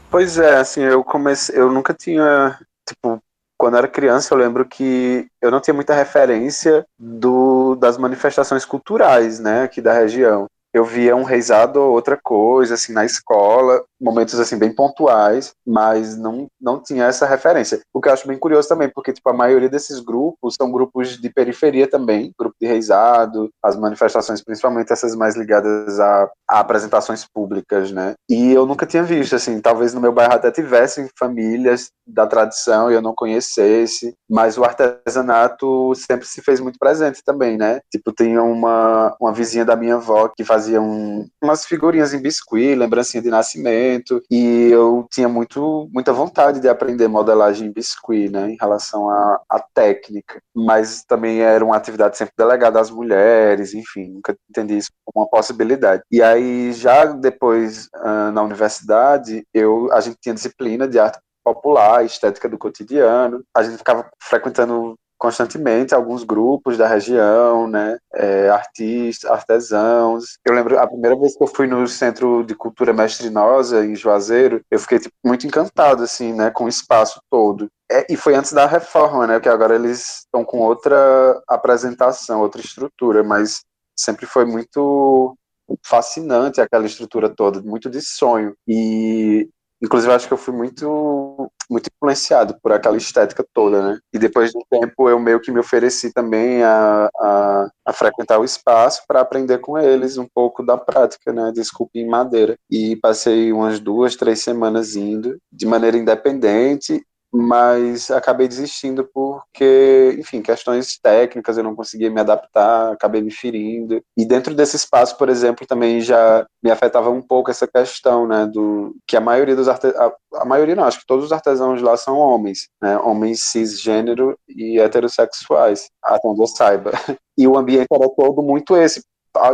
Pois 0.09 0.37
é, 0.37 0.57
assim, 0.57 0.81
eu 0.81 1.03
comecei. 1.03 1.57
Eu 1.57 1.71
nunca 1.71 1.93
tinha, 1.93 2.57
tipo, 2.87 3.21
quando 3.63 3.75
eu 3.75 3.77
era 3.77 3.87
criança, 3.87 4.33
eu 4.33 4.37
lembro 4.37 4.65
que 4.65 5.25
eu 5.41 5.49
não 5.49 5.61
tinha 5.61 5.73
muita 5.73 5.93
referência 5.93 6.85
do, 6.99 7.75
das 7.75 7.97
manifestações 7.97 8.65
culturais, 8.65 9.39
né, 9.39 9.63
aqui 9.63 9.79
da 9.79 9.93
região 9.93 10.47
eu 10.73 10.83
via 10.83 11.15
um 11.15 11.23
reizado 11.23 11.79
ou 11.79 11.91
outra 11.91 12.17
coisa, 12.21 12.73
assim, 12.73 12.91
na 12.93 13.05
escola, 13.05 13.83
momentos, 14.01 14.39
assim, 14.39 14.57
bem 14.57 14.73
pontuais, 14.73 15.53
mas 15.65 16.17
não, 16.17 16.47
não 16.59 16.81
tinha 16.81 17.05
essa 17.05 17.27
referência. 17.27 17.79
O 17.93 18.01
que 18.01 18.09
eu 18.09 18.13
acho 18.13 18.27
bem 18.27 18.39
curioso 18.39 18.67
também, 18.67 18.89
porque, 18.89 19.13
tipo, 19.13 19.29
a 19.29 19.33
maioria 19.33 19.69
desses 19.69 19.99
grupos 19.99 20.55
são 20.55 20.71
grupos 20.71 21.21
de 21.21 21.29
periferia 21.29 21.87
também, 21.87 22.33
de 22.67 23.49
as 23.63 23.75
manifestações, 23.75 24.43
principalmente 24.43 24.91
essas 24.91 25.15
mais 25.15 25.35
ligadas 25.35 25.99
a, 25.99 26.29
a 26.49 26.59
apresentações 26.59 27.25
públicas, 27.25 27.91
né? 27.91 28.13
E 28.29 28.51
eu 28.51 28.65
nunca 28.65 28.85
tinha 28.85 29.03
visto, 29.03 29.35
assim, 29.35 29.61
talvez 29.61 29.93
no 29.93 30.01
meu 30.01 30.11
bairro 30.11 30.33
até 30.33 30.51
tivessem 30.51 31.07
famílias 31.17 31.89
da 32.05 32.27
tradição 32.27 32.91
e 32.91 32.95
eu 32.95 33.01
não 33.01 33.13
conhecesse, 33.15 34.13
mas 34.29 34.57
o 34.57 34.63
artesanato 34.63 35.93
sempre 35.95 36.27
se 36.27 36.41
fez 36.41 36.59
muito 36.59 36.77
presente 36.77 37.21
também, 37.23 37.57
né? 37.57 37.79
Tipo, 37.91 38.11
tinha 38.11 38.43
uma, 38.43 39.15
uma 39.19 39.31
vizinha 39.31 39.63
da 39.63 39.75
minha 39.75 39.95
avó 39.95 40.27
que 40.27 40.43
fazia 40.43 40.63
faziam 40.63 41.25
umas 41.41 41.65
figurinhas 41.65 42.13
em 42.13 42.21
biscuit, 42.21 42.75
lembrancinha 42.75 43.21
de 43.21 43.29
nascimento, 43.29 44.21
e 44.31 44.69
eu 44.71 45.05
tinha 45.11 45.27
muito, 45.27 45.89
muita 45.91 46.13
vontade 46.13 46.59
de 46.59 46.69
aprender 46.69 47.07
modelagem 47.07 47.67
em 47.67 47.71
biscuit, 47.71 48.29
né, 48.29 48.51
em 48.51 48.57
relação 48.59 49.09
à 49.09 49.59
técnica, 49.73 50.41
mas 50.55 51.03
também 51.03 51.41
era 51.41 51.63
uma 51.63 51.75
atividade 51.75 52.17
sempre 52.17 52.33
delegada 52.37 52.52
às 52.79 52.89
mulheres, 52.89 53.73
enfim, 53.73 54.09
nunca 54.09 54.35
entendi 54.49 54.77
isso 54.77 54.91
como 55.05 55.25
uma 55.25 55.29
possibilidade. 55.29 56.03
E 56.11 56.21
aí, 56.21 56.71
já 56.73 57.05
depois, 57.05 57.87
uh, 57.95 58.31
na 58.31 58.41
universidade, 58.41 59.45
eu, 59.53 59.91
a 59.91 59.99
gente 60.01 60.17
tinha 60.21 60.35
disciplina 60.35 60.87
de 60.87 60.99
arte 60.99 61.19
popular, 61.43 62.05
estética 62.05 62.47
do 62.47 62.57
cotidiano. 62.57 63.43
A 63.55 63.63
gente 63.63 63.77
ficava 63.77 64.09
frequentando 64.21 64.95
constantemente 65.23 65.95
alguns 65.95 66.25
grupos 66.25 66.77
da 66.77 66.85
região, 66.85 67.65
né, 67.65 67.97
é, 68.13 68.49
artistas, 68.49 69.31
artesãos. 69.31 70.37
Eu 70.45 70.53
lembro 70.53 70.77
a 70.77 70.85
primeira 70.85 71.17
vez 71.17 71.37
que 71.37 71.41
eu 71.41 71.47
fui 71.47 71.65
no 71.65 71.87
Centro 71.87 72.43
de 72.43 72.53
Cultura 72.53 72.91
Mestrinosa 72.91 73.85
em 73.85 73.95
Juazeiro, 73.95 74.59
eu 74.69 74.77
fiquei 74.79 74.99
tipo, 74.99 75.15
muito 75.23 75.47
encantado 75.47 76.03
assim, 76.03 76.33
né, 76.33 76.51
com 76.51 76.65
o 76.65 76.67
espaço 76.67 77.21
todo. 77.31 77.69
É, 77.89 78.05
e 78.09 78.17
foi 78.17 78.35
antes 78.35 78.51
da 78.51 78.65
reforma, 78.65 79.25
né, 79.25 79.39
que 79.39 79.47
agora 79.47 79.75
eles 79.75 80.25
estão 80.25 80.43
com 80.43 80.57
outra 80.57 81.41
apresentação, 81.47 82.41
outra 82.41 82.59
estrutura, 82.59 83.23
mas 83.23 83.61
sempre 83.97 84.25
foi 84.25 84.43
muito 84.43 85.37
fascinante 85.85 86.59
aquela 86.59 86.85
estrutura 86.85 87.29
toda, 87.29 87.61
muito 87.61 87.89
de 87.89 88.01
sonho. 88.01 88.53
E 88.67 89.47
Inclusive, 89.83 90.13
acho 90.13 90.27
que 90.27 90.33
eu 90.33 90.37
fui 90.37 90.53
muito, 90.53 91.51
muito 91.69 91.89
influenciado 91.93 92.55
por 92.63 92.71
aquela 92.71 92.95
estética 92.95 93.45
toda, 93.53 93.81
né? 93.81 93.99
E 94.13 94.17
depois 94.17 94.51
de 94.51 94.57
um 94.57 94.61
tempo, 94.79 95.09
eu 95.09 95.19
meio 95.19 95.41
que 95.41 95.51
me 95.51 95.59
ofereci 95.59 96.13
também 96.13 96.63
a, 96.63 97.09
a, 97.19 97.67
a 97.87 97.93
frequentar 97.93 98.39
o 98.39 98.45
espaço 98.45 99.03
para 99.05 99.19
aprender 99.19 99.57
com 99.57 99.77
eles 99.77 100.17
um 100.17 100.25
pouco 100.33 100.63
da 100.63 100.77
prática, 100.77 101.33
né? 101.33 101.51
De 101.53 101.59
esculpir 101.59 102.01
em 102.01 102.07
madeira. 102.07 102.55
E 102.71 102.95
passei 102.95 103.51
umas 103.51 103.77
duas, 103.77 104.15
três 104.15 104.39
semanas 104.39 104.95
indo 104.95 105.37
de 105.51 105.65
maneira 105.65 105.97
independente 105.97 107.03
mas 107.33 108.11
acabei 108.11 108.47
desistindo 108.47 109.09
porque, 109.11 110.15
enfim, 110.19 110.39
questões 110.41 110.99
técnicas 110.99 111.57
eu 111.57 111.63
não 111.63 111.75
conseguia 111.75 112.11
me 112.11 112.19
adaptar, 112.19 112.91
acabei 112.91 113.23
me 113.23 113.31
ferindo. 113.31 113.99
E 114.15 114.23
dentro 114.23 114.53
desse 114.53 114.75
espaço, 114.75 115.17
por 115.17 115.29
exemplo, 115.29 115.65
também 115.65 115.99
já 115.99 116.45
me 116.61 116.69
afetava 116.69 117.09
um 117.09 117.21
pouco 117.21 117.49
essa 117.49 117.67
questão, 117.67 118.27
né, 118.27 118.45
do 118.45 118.95
que 119.07 119.17
a 119.17 119.21
maioria 119.21 119.55
dos 119.55 119.67
artesãos, 119.67 120.13
a, 120.35 120.45
maioria 120.45 120.75
não, 120.75 120.83
acho 120.83 120.99
que 120.99 121.07
todos 121.07 121.25
os 121.25 121.31
artesãos 121.31 121.81
lá 121.81 121.97
são 121.97 122.17
homens, 122.17 122.69
né, 122.79 122.99
homens 122.99 123.41
cisgênero 123.41 124.37
e 124.47 124.79
heterossexuais, 124.79 125.89
até 126.03 126.27
onde 126.27 126.41
eu 126.41 126.47
saiba. 126.47 126.91
E 127.35 127.47
o 127.47 127.57
ambiente 127.57 127.87
era 127.91 128.07
todo 128.15 128.43
muito 128.43 128.77
esse, 128.77 129.03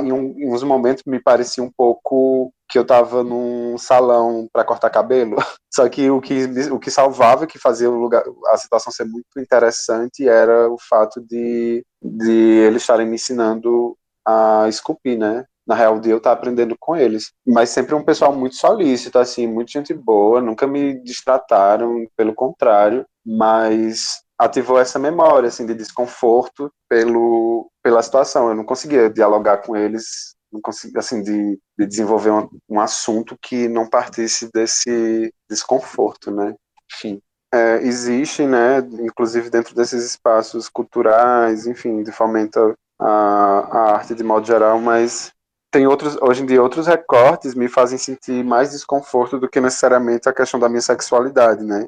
em, 0.01 0.11
um, 0.11 0.37
em 0.37 0.51
uns 0.51 0.63
momentos 0.63 1.03
me 1.05 1.17
parecia 1.17 1.63
um 1.63 1.71
pouco 1.71 2.51
que 2.69 2.77
eu 2.77 2.83
estava 2.83 3.23
num 3.23 3.77
salão 3.77 4.47
para 4.53 4.63
cortar 4.63 4.91
cabelo. 4.91 5.37
Só 5.73 5.89
que 5.89 6.09
o 6.09 6.21
que 6.21 6.45
o 6.71 6.79
que 6.79 6.91
salvava, 6.91 7.47
que 7.47 7.57
fazia 7.57 7.89
o 7.89 7.99
lugar, 7.99 8.23
a 8.47 8.57
situação 8.57 8.93
ser 8.93 9.05
muito 9.05 9.39
interessante 9.39 10.27
era 10.27 10.69
o 10.69 10.77
fato 10.77 11.19
de, 11.21 11.83
de 12.01 12.31
eles 12.31 12.83
estarem 12.83 13.07
me 13.07 13.15
ensinando 13.15 13.97
a 14.25 14.67
esculpir, 14.69 15.17
né? 15.17 15.45
Na 15.67 15.75
real, 15.75 15.99
de 15.99 16.09
eu 16.09 16.17
estar 16.17 16.31
aprendendo 16.31 16.75
com 16.79 16.95
eles. 16.95 17.31
Mas 17.45 17.69
sempre 17.69 17.93
um 17.93 18.03
pessoal 18.03 18.33
muito 18.35 18.55
solícito, 18.55 19.19
assim, 19.19 19.45
muito 19.47 19.71
gente 19.71 19.93
boa, 19.93 20.41
nunca 20.41 20.65
me 20.65 20.99
distrataram, 21.03 22.07
pelo 22.15 22.33
contrário. 22.33 23.05
Mas 23.25 24.23
ativou 24.39 24.79
essa 24.79 24.97
memória 24.97 25.49
assim 25.49 25.65
de 25.65 25.75
desconforto 25.75 26.71
pelo 26.87 27.69
pela 27.83 28.01
situação. 28.01 28.49
Eu 28.49 28.55
não 28.55 28.65
conseguia 28.65 29.09
dialogar 29.09 29.57
com 29.57 29.75
eles 29.75 30.35
não 30.51 30.61
consegui, 30.61 30.97
assim, 30.97 31.21
de, 31.21 31.59
de 31.77 31.85
desenvolver 31.85 32.31
um, 32.31 32.49
um, 32.69 32.79
assunto 32.79 33.37
que 33.41 33.67
não 33.67 33.87
partisse 33.87 34.49
desse 34.51 35.33
desconforto, 35.49 36.31
né? 36.31 36.55
Enfim, 36.91 37.21
é, 37.53 37.77
existe, 37.81 38.45
né, 38.45 38.79
inclusive 38.99 39.49
dentro 39.49 39.75
desses 39.75 40.03
espaços 40.03 40.69
culturais, 40.69 41.65
enfim, 41.65 42.03
de 42.03 42.11
fomenta 42.11 42.75
a, 42.99 43.07
a 43.07 43.95
arte 43.95 44.13
de 44.13 44.23
modo 44.23 44.45
geral, 44.45 44.79
mas 44.79 45.31
tem 45.71 45.85
outros, 45.87 46.17
hoje 46.21 46.43
em 46.43 46.45
dia, 46.45 46.61
outros 46.61 46.87
recortes 46.87 47.53
me 47.53 47.67
fazem 47.67 47.97
sentir 47.97 48.43
mais 48.43 48.71
desconforto 48.71 49.39
do 49.39 49.47
que 49.47 49.61
necessariamente 49.61 50.27
a 50.27 50.33
questão 50.33 50.59
da 50.59 50.67
minha 50.67 50.81
sexualidade, 50.81 51.63
né? 51.63 51.87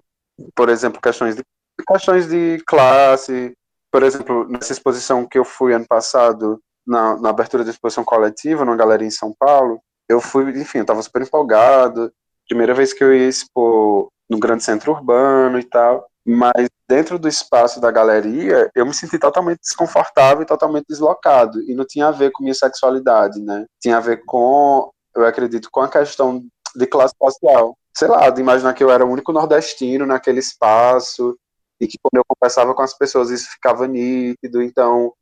Por 0.55 0.69
exemplo, 0.69 1.01
questões 1.01 1.35
de, 1.35 1.43
questões 1.87 2.27
de 2.27 2.61
classe, 2.65 3.53
por 3.91 4.03
exemplo, 4.03 4.47
nessa 4.47 4.71
exposição 4.71 5.27
que 5.27 5.37
eu 5.37 5.43
fui 5.43 5.73
ano 5.73 5.85
passado, 5.87 6.61
na, 6.85 7.17
na 7.17 7.29
abertura 7.29 7.63
da 7.63 7.71
exposição 7.71 8.03
coletiva, 8.03 8.65
numa 8.65 8.77
galeria 8.77 9.07
em 9.07 9.11
São 9.11 9.33
Paulo, 9.37 9.79
eu 10.09 10.19
fui, 10.19 10.49
enfim, 10.59 10.79
eu 10.79 10.83
estava 10.83 11.01
super 11.01 11.21
empolgado, 11.21 12.11
primeira 12.47 12.73
vez 12.73 12.93
que 12.93 13.03
eu 13.03 13.13
ia 13.13 13.27
expor 13.27 14.09
no 14.29 14.39
grande 14.39 14.63
centro 14.63 14.91
urbano 14.91 15.59
e 15.59 15.63
tal, 15.63 16.05
mas 16.25 16.69
dentro 16.87 17.17
do 17.17 17.27
espaço 17.27 17.79
da 17.79 17.89
galeria, 17.89 18.69
eu 18.75 18.85
me 18.85 18.93
senti 18.93 19.17
totalmente 19.17 19.59
desconfortável 19.61 20.43
e 20.43 20.45
totalmente 20.45 20.85
deslocado, 20.89 21.61
e 21.61 21.73
não 21.73 21.85
tinha 21.85 22.07
a 22.07 22.11
ver 22.11 22.31
com 22.31 22.43
minha 22.43 22.53
sexualidade, 22.53 23.39
né? 23.41 23.65
Tinha 23.81 23.97
a 23.97 24.01
ver 24.01 24.23
com, 24.25 24.91
eu 25.15 25.25
acredito, 25.25 25.69
com 25.71 25.81
a 25.81 25.89
questão 25.89 26.43
de 26.75 26.87
classe 26.87 27.13
social. 27.21 27.77
Sei 27.93 28.07
lá, 28.07 28.29
de 28.29 28.39
imaginar 28.39 28.73
que 28.73 28.83
eu 28.83 28.91
era 28.91 29.05
o 29.05 29.09
único 29.09 29.33
nordestino 29.33 30.05
naquele 30.05 30.39
espaço, 30.39 31.37
e 31.79 31.87
que 31.87 31.97
quando 32.01 32.19
eu 32.19 32.25
conversava 32.27 32.73
com 32.73 32.81
as 32.81 32.93
pessoas 32.93 33.29
isso 33.29 33.49
ficava 33.49 33.87
nítido, 33.87 34.61
então 34.61 35.13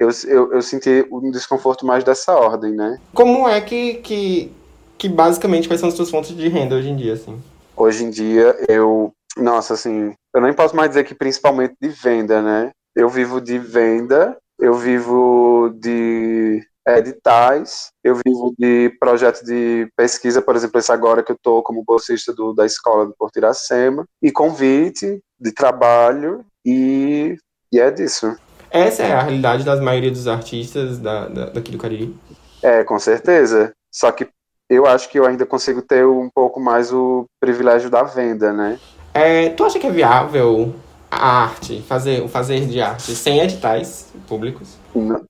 eu, 0.00 0.08
eu, 0.26 0.52
eu 0.54 0.62
senti 0.62 1.06
um 1.12 1.30
desconforto 1.30 1.84
mais 1.84 2.02
dessa 2.02 2.34
ordem, 2.34 2.72
né? 2.72 2.98
Como 3.12 3.46
é 3.46 3.60
que, 3.60 3.94
que, 3.96 4.50
que 4.96 5.08
basicamente 5.10 5.68
quais 5.68 5.78
são 5.78 5.90
as 5.90 5.94
suas 5.94 6.10
fontes 6.10 6.34
de 6.34 6.48
renda 6.48 6.74
hoje 6.74 6.88
em 6.88 6.96
dia, 6.96 7.12
assim? 7.12 7.38
Hoje 7.76 8.04
em 8.04 8.10
dia 8.10 8.56
eu, 8.66 9.12
nossa, 9.36 9.74
assim, 9.74 10.14
eu 10.34 10.40
nem 10.40 10.54
posso 10.54 10.74
mais 10.74 10.88
dizer 10.88 11.04
que 11.04 11.14
principalmente 11.14 11.74
de 11.78 11.88
venda, 11.88 12.40
né? 12.40 12.70
Eu 12.96 13.10
vivo 13.10 13.42
de 13.42 13.58
venda, 13.58 14.36
eu 14.58 14.74
vivo 14.74 15.70
de 15.78 16.66
editais, 16.88 17.90
eu 18.02 18.14
vivo 18.14 18.54
de 18.58 18.90
projetos 18.98 19.42
de 19.42 19.86
pesquisa, 19.94 20.40
por 20.40 20.56
exemplo, 20.56 20.80
esse 20.80 20.90
agora 20.90 21.22
que 21.22 21.30
eu 21.30 21.36
estou 21.36 21.62
como 21.62 21.84
bolsista 21.84 22.32
do, 22.32 22.54
da 22.54 22.64
escola 22.64 23.06
do 23.06 23.14
Porto 23.16 23.36
Iracema, 23.36 24.04
e 24.22 24.32
convite 24.32 25.20
de 25.38 25.52
trabalho, 25.52 26.44
e, 26.64 27.36
e 27.72 27.78
é 27.78 27.90
disso. 27.90 28.34
Essa 28.70 29.02
é 29.02 29.12
a 29.12 29.22
realidade 29.22 29.64
das 29.64 29.80
maioria 29.80 30.10
dos 30.10 30.28
artistas 30.28 30.98
da, 30.98 31.26
da, 31.28 31.46
daqui 31.46 31.72
do 31.72 31.78
Cariri? 31.78 32.16
É, 32.62 32.84
com 32.84 32.98
certeza. 32.98 33.72
Só 33.90 34.12
que 34.12 34.28
eu 34.68 34.86
acho 34.86 35.08
que 35.08 35.18
eu 35.18 35.26
ainda 35.26 35.44
consigo 35.44 35.82
ter 35.82 36.06
um 36.06 36.30
pouco 36.32 36.60
mais 36.60 36.92
o 36.92 37.26
privilégio 37.40 37.90
da 37.90 38.04
venda, 38.04 38.52
né? 38.52 38.78
É, 39.12 39.48
tu 39.50 39.64
acha 39.64 39.78
que 39.78 39.86
é 39.86 39.90
viável 39.90 40.72
a 41.10 41.42
arte, 41.42 41.82
fazer 41.82 42.22
o 42.22 42.28
fazer 42.28 42.64
de 42.66 42.80
arte 42.80 43.14
sem 43.16 43.40
editais 43.40 44.12
públicos? 44.28 44.76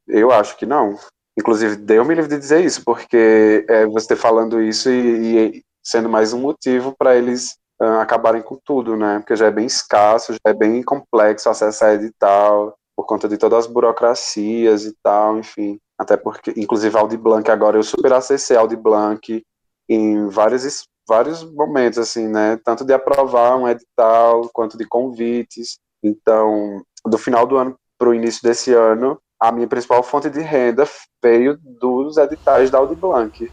Eu 0.07 0.31
acho 0.31 0.57
que 0.59 0.67
não. 0.67 0.99
Inclusive, 1.39 1.77
deu 1.77 2.05
me 2.05 2.15
livre 2.15 2.29
de 2.29 2.39
dizer 2.39 2.63
isso, 2.63 2.83
porque 2.85 3.65
é, 3.67 3.87
você 3.87 4.15
falando 4.15 4.61
isso 4.61 4.91
e, 4.91 5.57
e 5.57 5.63
sendo 5.83 6.09
mais 6.09 6.35
um 6.35 6.41
motivo 6.41 6.95
para 6.99 7.17
eles 7.17 7.57
uh, 7.81 8.01
acabarem 8.01 8.43
com 8.43 8.59
tudo, 8.63 8.95
né? 8.95 9.21
Porque 9.21 9.37
já 9.37 9.47
é 9.47 9.51
bem 9.51 9.65
escasso, 9.65 10.35
já 10.35 10.51
é 10.51 10.53
bem 10.53 10.83
complexo 10.83 11.49
acessar 11.49 11.95
edital 11.95 12.77
por 13.01 13.07
conta 13.07 13.27
de 13.27 13.39
todas 13.39 13.61
as 13.61 13.67
burocracias 13.67 14.85
e 14.85 14.95
tal, 15.03 15.39
enfim. 15.39 15.79
Até 15.99 16.19
porque, 16.19 16.53
inclusive, 16.55 16.99
Audi 16.99 17.17
Blanc 17.17 17.51
agora, 17.51 17.79
eu 17.79 17.83
super 17.83 18.13
acessei 18.13 18.59
Audi 18.59 18.77
Blanc 18.77 19.43
em 19.89 20.29
vários, 20.29 20.85
vários 21.09 21.43
momentos, 21.43 21.99
assim, 21.99 22.29
né? 22.29 22.59
Tanto 22.63 22.85
de 22.85 22.93
aprovar 22.93 23.57
um 23.57 23.67
edital, 23.67 24.51
quanto 24.53 24.77
de 24.77 24.87
convites. 24.87 25.79
Então, 26.05 26.83
do 27.07 27.17
final 27.17 27.47
do 27.47 27.57
ano 27.57 27.75
para 27.99 28.11
o 28.11 28.15
início 28.15 28.43
desse 28.43 28.75
ano, 28.75 29.19
a 29.41 29.51
minha 29.51 29.67
principal 29.67 30.03
fonte 30.03 30.29
de 30.29 30.41
renda 30.41 30.85
veio 31.23 31.59
dos 31.63 32.19
editais 32.19 32.71
da 32.71 32.77
Audi 32.77 32.97
Blanc. 32.97 33.51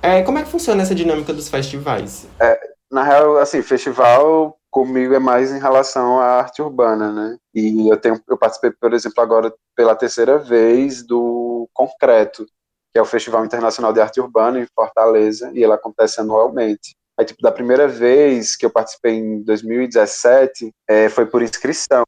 É, 0.00 0.22
como 0.22 0.38
é 0.38 0.42
que 0.42 0.48
funciona 0.48 0.82
essa 0.82 0.94
dinâmica 0.94 1.34
dos 1.34 1.50
festivais? 1.50 2.26
É, 2.40 2.58
na 2.90 3.02
real, 3.02 3.36
assim, 3.36 3.60
festival 3.60 4.56
comigo 4.70 5.14
é 5.14 5.18
mais 5.18 5.50
em 5.50 5.58
relação 5.58 6.20
à 6.20 6.26
arte 6.38 6.62
urbana, 6.62 7.12
né? 7.12 7.36
E 7.54 7.88
eu 7.90 7.96
tenho, 7.96 8.20
eu 8.28 8.38
participei, 8.38 8.70
por 8.70 8.92
exemplo, 8.92 9.22
agora 9.22 9.52
pela 9.76 9.96
terceira 9.96 10.38
vez 10.38 11.02
do 11.04 11.68
Concreto, 11.72 12.46
que 12.92 12.98
é 12.98 13.02
o 13.02 13.06
Festival 13.06 13.44
Internacional 13.44 13.92
de 13.92 14.00
Arte 14.00 14.20
Urbana 14.20 14.60
em 14.60 14.66
Fortaleza, 14.74 15.50
e 15.54 15.62
ele 15.62 15.72
acontece 15.72 16.20
anualmente. 16.20 16.94
Aí, 17.18 17.24
tipo, 17.24 17.42
da 17.42 17.52
primeira 17.52 17.86
vez 17.86 18.56
que 18.56 18.64
eu 18.64 18.70
participei 18.70 19.14
em 19.14 19.42
2017, 19.42 20.70
é, 20.88 21.08
foi 21.08 21.26
por 21.26 21.42
inscrição. 21.42 22.04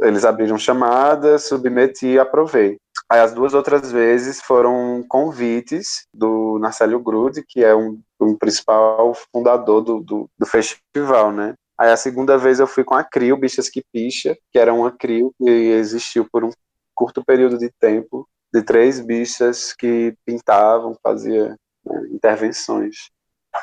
Eles 0.00 0.24
abriram 0.24 0.56
chamada, 0.56 1.38
submeti 1.38 2.06
e 2.06 2.18
aprovei. 2.18 2.78
Aí 3.08 3.20
as 3.20 3.32
duas 3.32 3.54
outras 3.54 3.92
vezes 3.92 4.40
foram 4.40 5.04
convites 5.08 6.06
do 6.12 6.58
Narcélio 6.58 6.98
Grude, 6.98 7.44
que 7.46 7.62
é 7.62 7.74
um, 7.74 8.00
um 8.20 8.36
principal 8.36 9.14
fundador 9.32 9.80
do, 9.80 10.00
do, 10.00 10.30
do, 10.36 10.46
festival, 10.46 11.30
né? 11.30 11.54
Aí 11.78 11.90
a 11.90 11.96
segunda 11.96 12.38
vez 12.38 12.58
eu 12.58 12.66
fui 12.66 12.84
com 12.84 12.94
a 12.94 13.04
CRIO, 13.04 13.36
Bichas 13.36 13.68
que 13.68 13.82
Picha, 13.92 14.36
que 14.50 14.58
era 14.58 14.72
uma 14.72 14.90
CRIO 14.90 15.32
que 15.38 15.50
existiu 15.50 16.26
por 16.30 16.44
um 16.44 16.50
curto 16.94 17.22
período 17.24 17.58
de 17.58 17.70
tempo, 17.78 18.26
de 18.52 18.62
três 18.62 18.98
bichas 19.00 19.74
que 19.74 20.14
pintavam, 20.24 20.96
faziam 21.02 21.54
né, 21.84 22.00
intervenções. 22.10 23.10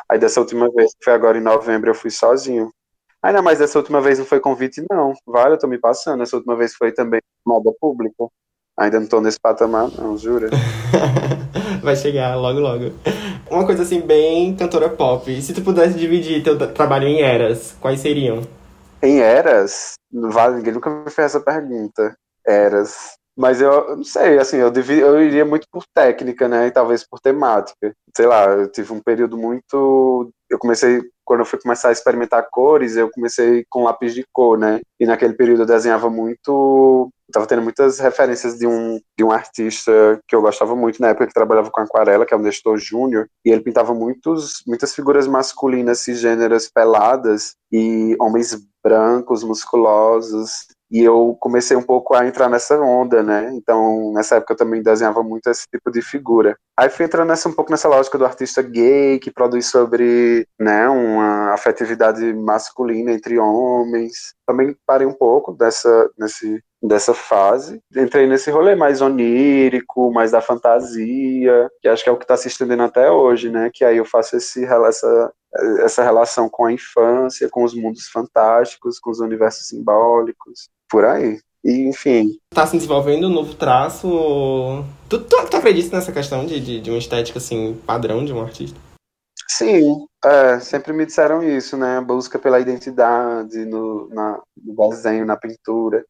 Aí 0.10 0.20
dessa 0.20 0.40
última 0.40 0.70
vez, 0.72 0.92
que 0.92 1.04
foi 1.04 1.14
agora 1.14 1.38
em 1.38 1.42
novembro, 1.42 1.90
eu 1.90 1.96
fui 1.96 2.12
sozinho. 2.12 2.72
Ainda 3.22 3.42
mais 3.42 3.60
dessa 3.60 3.80
última 3.80 4.02
vez 4.02 4.20
não 4.20 4.26
foi 4.26 4.40
convite, 4.40 4.86
não. 4.92 5.14
Vale, 5.26 5.56
eu 5.56 5.60
tô 5.60 5.68
me 5.68 5.80
passando. 5.80 6.22
Essa 6.22 6.36
última 6.36 6.56
vez 6.56 6.76
foi 6.76 6.92
também 6.92 7.22
moda 7.46 7.72
pública. 7.80 8.28
Ainda 8.78 9.00
não 9.00 9.08
tô 9.08 9.22
nesse 9.22 9.40
patamar, 9.40 9.90
não, 9.92 10.18
jura? 10.18 10.50
Vai 11.82 11.96
chegar 11.96 12.36
logo, 12.36 12.60
logo. 12.60 12.86
Uma 13.54 13.68
coisa 13.68 13.84
assim, 13.84 14.02
bem 14.02 14.56
cantora 14.56 14.90
pop. 14.90 15.40
Se 15.40 15.54
tu 15.54 15.62
pudesse 15.62 15.96
dividir 15.96 16.42
teu 16.42 16.58
trabalho 16.74 17.08
em 17.08 17.22
eras, 17.22 17.78
quais 17.80 18.00
seriam? 18.00 18.42
Em 19.00 19.20
eras? 19.20 19.94
Vale, 20.12 20.56
ninguém 20.56 20.74
nunca 20.74 20.90
me 20.90 21.12
fez 21.12 21.28
essa 21.28 21.40
pergunta. 21.40 22.18
Eras. 22.48 23.16
Mas 23.38 23.62
eu 23.62 23.98
não 23.98 24.04
sei, 24.04 24.40
assim, 24.40 24.58
eu, 24.58 24.72
devia, 24.72 25.02
eu 25.02 25.22
iria 25.22 25.46
muito 25.46 25.68
por 25.72 25.84
técnica, 25.94 26.48
né? 26.48 26.66
E 26.66 26.72
talvez 26.72 27.08
por 27.08 27.20
temática. 27.20 27.94
Sei 28.18 28.26
lá, 28.26 28.46
eu 28.46 28.72
tive 28.72 28.92
um 28.92 29.00
período 29.00 29.38
muito. 29.38 30.32
Eu 30.50 30.58
comecei, 30.58 31.04
quando 31.26 31.42
eu 31.42 31.46
fui 31.46 31.60
começar 31.60 31.90
a 31.90 31.92
experimentar 31.92 32.48
cores, 32.52 32.96
eu 32.96 33.10
comecei 33.10 33.66
com 33.70 33.84
lápis 33.84 34.14
de 34.14 34.26
cor, 34.32 34.58
né? 34.58 34.82
E 35.00 35.06
naquele 35.06 35.34
período 35.34 35.64
eu 35.64 35.68
desenhava 35.68 36.10
muito. 36.10 37.10
Tava 37.32 37.48
tendo 37.48 37.62
muitas 37.62 38.00
referências 38.00 38.58
de 38.60 38.68
um, 38.68 39.00
de 39.18 39.24
um 39.24 39.32
artista 39.32 39.92
que 40.28 40.36
eu 40.36 40.42
gostava 40.42 40.76
muito 40.76 41.02
na 41.02 41.10
época 41.10 41.28
que 41.28 41.34
trabalhava 41.34 41.72
com 41.72 41.82
aquarela, 41.82 42.26
que 42.26 42.34
é 42.34 42.38
o 42.38 42.40
Nestor 42.40 42.78
Júnior, 42.78 43.28
e 43.44 43.50
ele 43.50 43.62
pintava 43.62 43.94
muitos, 43.94 44.62
muitas 44.68 44.94
figuras 44.94 45.26
masculinas 45.26 46.00
cisgêneras 46.00 46.70
peladas 46.70 47.56
e 47.72 48.16
homens 48.20 48.56
brancos, 48.84 49.44
musculosos, 49.44 50.68
e 50.94 51.04
eu 51.04 51.36
comecei 51.40 51.76
um 51.76 51.82
pouco 51.82 52.14
a 52.14 52.28
entrar 52.28 52.48
nessa 52.48 52.80
onda, 52.80 53.24
né? 53.24 53.52
Então, 53.56 54.14
nessa 54.14 54.36
época 54.36 54.54
eu 54.54 54.58
também 54.58 54.84
desenhava 54.84 55.24
muito 55.24 55.50
esse 55.50 55.66
tipo 55.68 55.90
de 55.90 56.04
figura. 56.04 56.56
Aí 56.78 56.88
fui 56.88 57.04
entrando 57.04 57.30
nessa, 57.30 57.50
um 57.50 57.52
pouco 57.52 57.72
nessa 57.72 57.90
lógica 57.90 58.16
do 58.16 58.26
artista 58.26 58.62
gay, 58.62 59.18
que 59.18 59.32
produz 59.32 59.66
sobre, 59.66 60.48
né, 60.60 60.88
uma 60.88 61.52
afetividade 61.52 62.32
masculina 62.36 63.12
entre 63.12 63.40
homens. 63.40 64.36
Também 64.46 64.76
parei 64.86 65.08
um 65.08 65.14
pouco 65.14 65.52
dessa, 65.54 66.12
nesse, 66.16 66.64
dessa 66.80 67.12
fase. 67.12 67.82
Entrei 67.96 68.28
nesse 68.28 68.52
rolê 68.52 68.76
mais 68.76 69.02
onírico, 69.02 70.14
mais 70.14 70.30
da 70.30 70.42
fantasia, 70.42 71.72
que 71.82 71.88
acho 71.88 72.04
que 72.04 72.10
é 72.10 72.14
o 72.14 72.18
que 72.18 72.26
está 72.26 72.38
se 72.38 72.50
estendendo 72.50 72.84
até 72.84 73.10
hoje, 73.10 73.50
né? 73.50 73.72
Que 73.74 73.84
aí 73.84 73.98
eu 73.98 74.06
faço 74.06 74.38
esse, 74.38 74.64
essa, 74.64 75.34
essa 75.80 76.04
relação 76.04 76.48
com 76.48 76.66
a 76.66 76.72
infância, 76.72 77.50
com 77.50 77.64
os 77.64 77.74
mundos 77.74 78.08
fantásticos, 78.10 79.00
com 79.00 79.10
os 79.10 79.20
universos 79.20 79.70
simbólicos 79.70 80.70
por 80.94 81.06
aí. 81.06 81.40
E, 81.66 81.90
enfim. 81.90 82.38
Tá 82.54 82.68
se 82.68 82.78
desenvolvendo 82.78 83.26
um 83.26 83.34
novo 83.34 83.56
traço? 83.56 84.86
Tu, 85.10 85.20
tu, 85.22 85.50
tu 85.50 85.58
acredita 85.58 85.96
nessa 85.96 86.12
questão 86.12 86.46
de, 86.46 86.60
de, 86.60 86.80
de, 86.80 86.92
uma 86.92 87.00
estética, 87.00 87.40
assim, 87.40 87.82
padrão 87.84 88.24
de 88.24 88.32
um 88.32 88.40
artista? 88.40 88.80
Sim, 89.50 90.06
é, 90.24 90.60
sempre 90.60 90.94
me 90.94 91.04
disseram 91.04 91.42
isso, 91.42 91.76
né? 91.76 91.98
A 91.98 92.02
busca 92.02 92.38
pela 92.38 92.60
identidade 92.60 93.66
no, 93.66 94.08
na, 94.10 94.40
no 94.56 94.90
desenho, 94.90 95.26
na 95.26 95.36
pintura. 95.36 96.06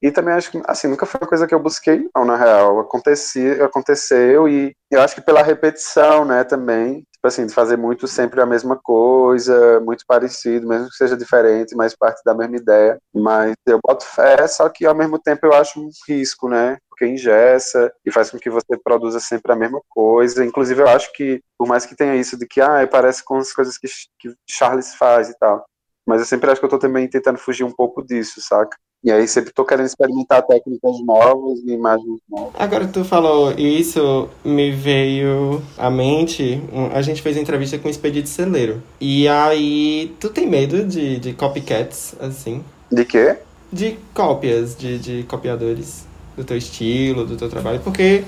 E 0.00 0.12
também 0.12 0.34
acho 0.34 0.52
que, 0.52 0.62
assim, 0.68 0.86
nunca 0.86 1.04
foi 1.04 1.20
uma 1.20 1.28
coisa 1.28 1.46
que 1.48 1.54
eu 1.54 1.58
busquei, 1.58 2.08
não, 2.14 2.24
na 2.24 2.36
real. 2.36 2.78
Acontecia, 2.78 3.64
aconteceu 3.64 4.48
e 4.48 4.72
eu 4.88 5.00
acho 5.00 5.16
que 5.16 5.20
pela 5.20 5.42
repetição, 5.42 6.24
né, 6.24 6.44
também. 6.44 7.02
Tipo 7.26 7.42
assim, 7.42 7.46
de 7.46 7.54
fazer 7.54 7.76
muito 7.76 8.06
sempre 8.06 8.40
a 8.40 8.46
mesma 8.46 8.76
coisa, 8.76 9.80
muito 9.80 10.04
parecido, 10.06 10.68
mesmo 10.68 10.88
que 10.88 10.96
seja 10.96 11.16
diferente, 11.16 11.74
mas 11.74 11.96
parte 11.96 12.22
da 12.24 12.34
mesma 12.34 12.56
ideia. 12.56 12.98
Mas 13.12 13.54
eu 13.66 13.80
boto 13.84 14.04
fé, 14.04 14.46
só 14.46 14.68
que 14.68 14.86
ao 14.86 14.94
mesmo 14.94 15.18
tempo 15.18 15.44
eu 15.46 15.52
acho 15.52 15.80
um 15.80 15.90
risco, 16.08 16.48
né? 16.48 16.76
porque 16.88 17.06
ingessa 17.06 17.92
e 18.06 18.10
faz 18.10 18.30
com 18.30 18.38
que 18.38 18.48
você 18.48 18.74
produza 18.82 19.20
sempre 19.20 19.52
a 19.52 19.56
mesma 19.56 19.82
coisa. 19.90 20.42
Inclusive, 20.42 20.80
eu 20.80 20.88
acho 20.88 21.12
que, 21.12 21.42
por 21.58 21.68
mais 21.68 21.84
que 21.84 21.94
tenha 21.94 22.16
isso 22.16 22.38
de 22.38 22.46
que, 22.46 22.58
ah, 22.58 22.88
parece 22.90 23.22
com 23.22 23.36
as 23.36 23.52
coisas 23.52 23.76
que, 23.76 23.86
que 24.18 24.34
Charles 24.48 24.94
faz 24.94 25.28
e 25.28 25.38
tal, 25.38 25.66
mas 26.06 26.20
eu 26.20 26.26
sempre 26.26 26.50
acho 26.50 26.60
que 26.60 26.64
eu 26.64 26.70
tô 26.70 26.78
também 26.78 27.08
tentando 27.08 27.38
fugir 27.38 27.64
um 27.64 27.70
pouco 27.70 28.02
disso, 28.02 28.40
saca? 28.40 28.76
E 29.02 29.10
aí 29.10 29.26
sempre 29.28 29.52
tô 29.52 29.64
querendo 29.64 29.86
experimentar 29.86 30.42
técnicas 30.42 31.00
novas 31.04 31.58
e 31.60 31.72
imagens 31.72 32.18
novas. 32.28 32.52
Agora 32.58 32.86
que 32.86 32.92
tu 32.92 33.04
falou 33.04 33.52
isso, 33.52 34.28
me 34.44 34.72
veio 34.72 35.62
à 35.76 35.90
mente, 35.90 36.62
a 36.92 37.02
gente 37.02 37.22
fez 37.22 37.36
entrevista 37.36 37.78
com 37.78 37.88
o 37.88 37.90
Expedito 37.90 38.28
Celeiro. 38.28 38.82
E 39.00 39.28
aí, 39.28 40.16
tu 40.18 40.28
tem 40.30 40.48
medo 40.48 40.84
de, 40.84 41.18
de 41.18 41.32
copycats, 41.34 42.14
assim? 42.20 42.64
De 42.90 43.04
quê? 43.04 43.36
De 43.72 43.98
cópias, 44.14 44.76
de, 44.76 44.98
de 44.98 45.22
copiadores 45.24 46.06
do 46.36 46.44
teu 46.44 46.56
estilo, 46.56 47.24
do 47.24 47.36
teu 47.36 47.48
trabalho, 47.48 47.80
porque 47.80 48.24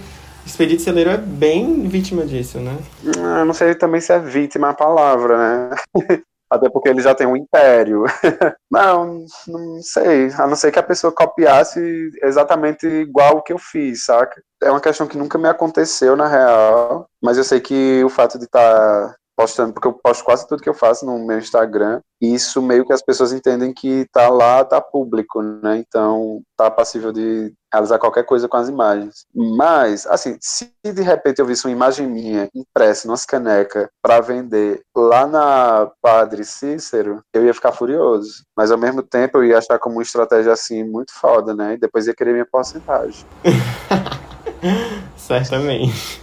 Expedito 0.46 0.82
Celeiro 0.82 1.10
é 1.10 1.16
bem 1.16 1.88
vítima 1.88 2.24
disso, 2.24 2.58
né? 2.58 2.76
Eu 3.04 3.44
não 3.44 3.52
sei 3.52 3.74
também 3.74 4.00
se 4.00 4.12
é 4.12 4.18
vítima 4.18 4.70
a 4.70 4.74
palavra, 4.74 5.36
né? 5.36 5.76
Até 6.50 6.68
porque 6.70 6.88
ele 6.88 7.02
já 7.02 7.14
tem 7.14 7.26
um 7.26 7.36
império. 7.36 8.04
não, 8.70 9.24
não 9.46 9.82
sei. 9.82 10.30
A 10.38 10.46
não 10.46 10.56
ser 10.56 10.72
que 10.72 10.78
a 10.78 10.82
pessoa 10.82 11.12
copiasse 11.12 12.10
exatamente 12.22 12.86
igual 12.86 13.36
o 13.36 13.42
que 13.42 13.52
eu 13.52 13.58
fiz, 13.58 14.04
saca? 14.04 14.40
É 14.62 14.70
uma 14.70 14.80
questão 14.80 15.06
que 15.06 15.18
nunca 15.18 15.38
me 15.38 15.48
aconteceu, 15.48 16.16
na 16.16 16.26
real. 16.26 17.06
Mas 17.22 17.36
eu 17.36 17.44
sei 17.44 17.60
que 17.60 18.02
o 18.02 18.08
fato 18.08 18.38
de 18.38 18.44
estar 18.44 19.08
tá 19.08 19.14
postando, 19.38 19.72
porque 19.72 19.86
eu 19.86 19.92
posto 19.92 20.24
quase 20.24 20.48
tudo 20.48 20.62
que 20.62 20.68
eu 20.68 20.74
faço 20.74 21.06
no 21.06 21.16
meu 21.24 21.38
Instagram, 21.38 22.00
isso 22.20 22.60
meio 22.60 22.84
que 22.84 22.92
as 22.92 23.00
pessoas 23.00 23.32
entendem 23.32 23.72
que 23.72 24.04
tá 24.12 24.28
lá, 24.28 24.64
tá 24.64 24.80
público, 24.80 25.40
né? 25.40 25.78
Então 25.78 26.42
tá 26.56 26.68
passível 26.68 27.12
de 27.12 27.54
realizar 27.72 27.98
qualquer 27.98 28.24
coisa 28.24 28.48
com 28.48 28.56
as 28.56 28.68
imagens. 28.68 29.26
Mas, 29.34 30.06
assim, 30.06 30.36
se 30.40 30.72
de 30.84 31.02
repente 31.02 31.38
eu 31.38 31.46
visse 31.46 31.66
uma 31.66 31.72
imagem 31.72 32.06
minha 32.06 32.48
impressa 32.54 33.06
nas 33.08 33.24
caneca 33.24 33.90
para 34.02 34.20
vender 34.20 34.80
lá 34.96 35.26
na 35.26 35.90
Padre 36.00 36.44
Cícero, 36.44 37.22
eu 37.32 37.44
ia 37.44 37.54
ficar 37.54 37.72
furioso. 37.72 38.44
Mas 38.56 38.70
ao 38.70 38.78
mesmo 38.78 39.02
tempo 39.02 39.38
eu 39.38 39.44
ia 39.44 39.58
achar 39.58 39.78
como 39.78 39.96
uma 39.96 40.02
estratégia 40.02 40.52
assim 40.52 40.84
muito 40.84 41.12
foda, 41.12 41.54
né? 41.54 41.74
E 41.74 41.78
depois 41.78 42.06
ia 42.06 42.14
querer 42.14 42.32
minha 42.32 42.46
porcentagem. 42.46 43.24
Certamente. 45.16 46.20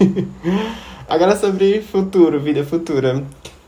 Agora 1.07 1.35
sobre 1.35 1.81
futuro, 1.81 2.39
vida 2.39 2.63
futura. 2.63 3.23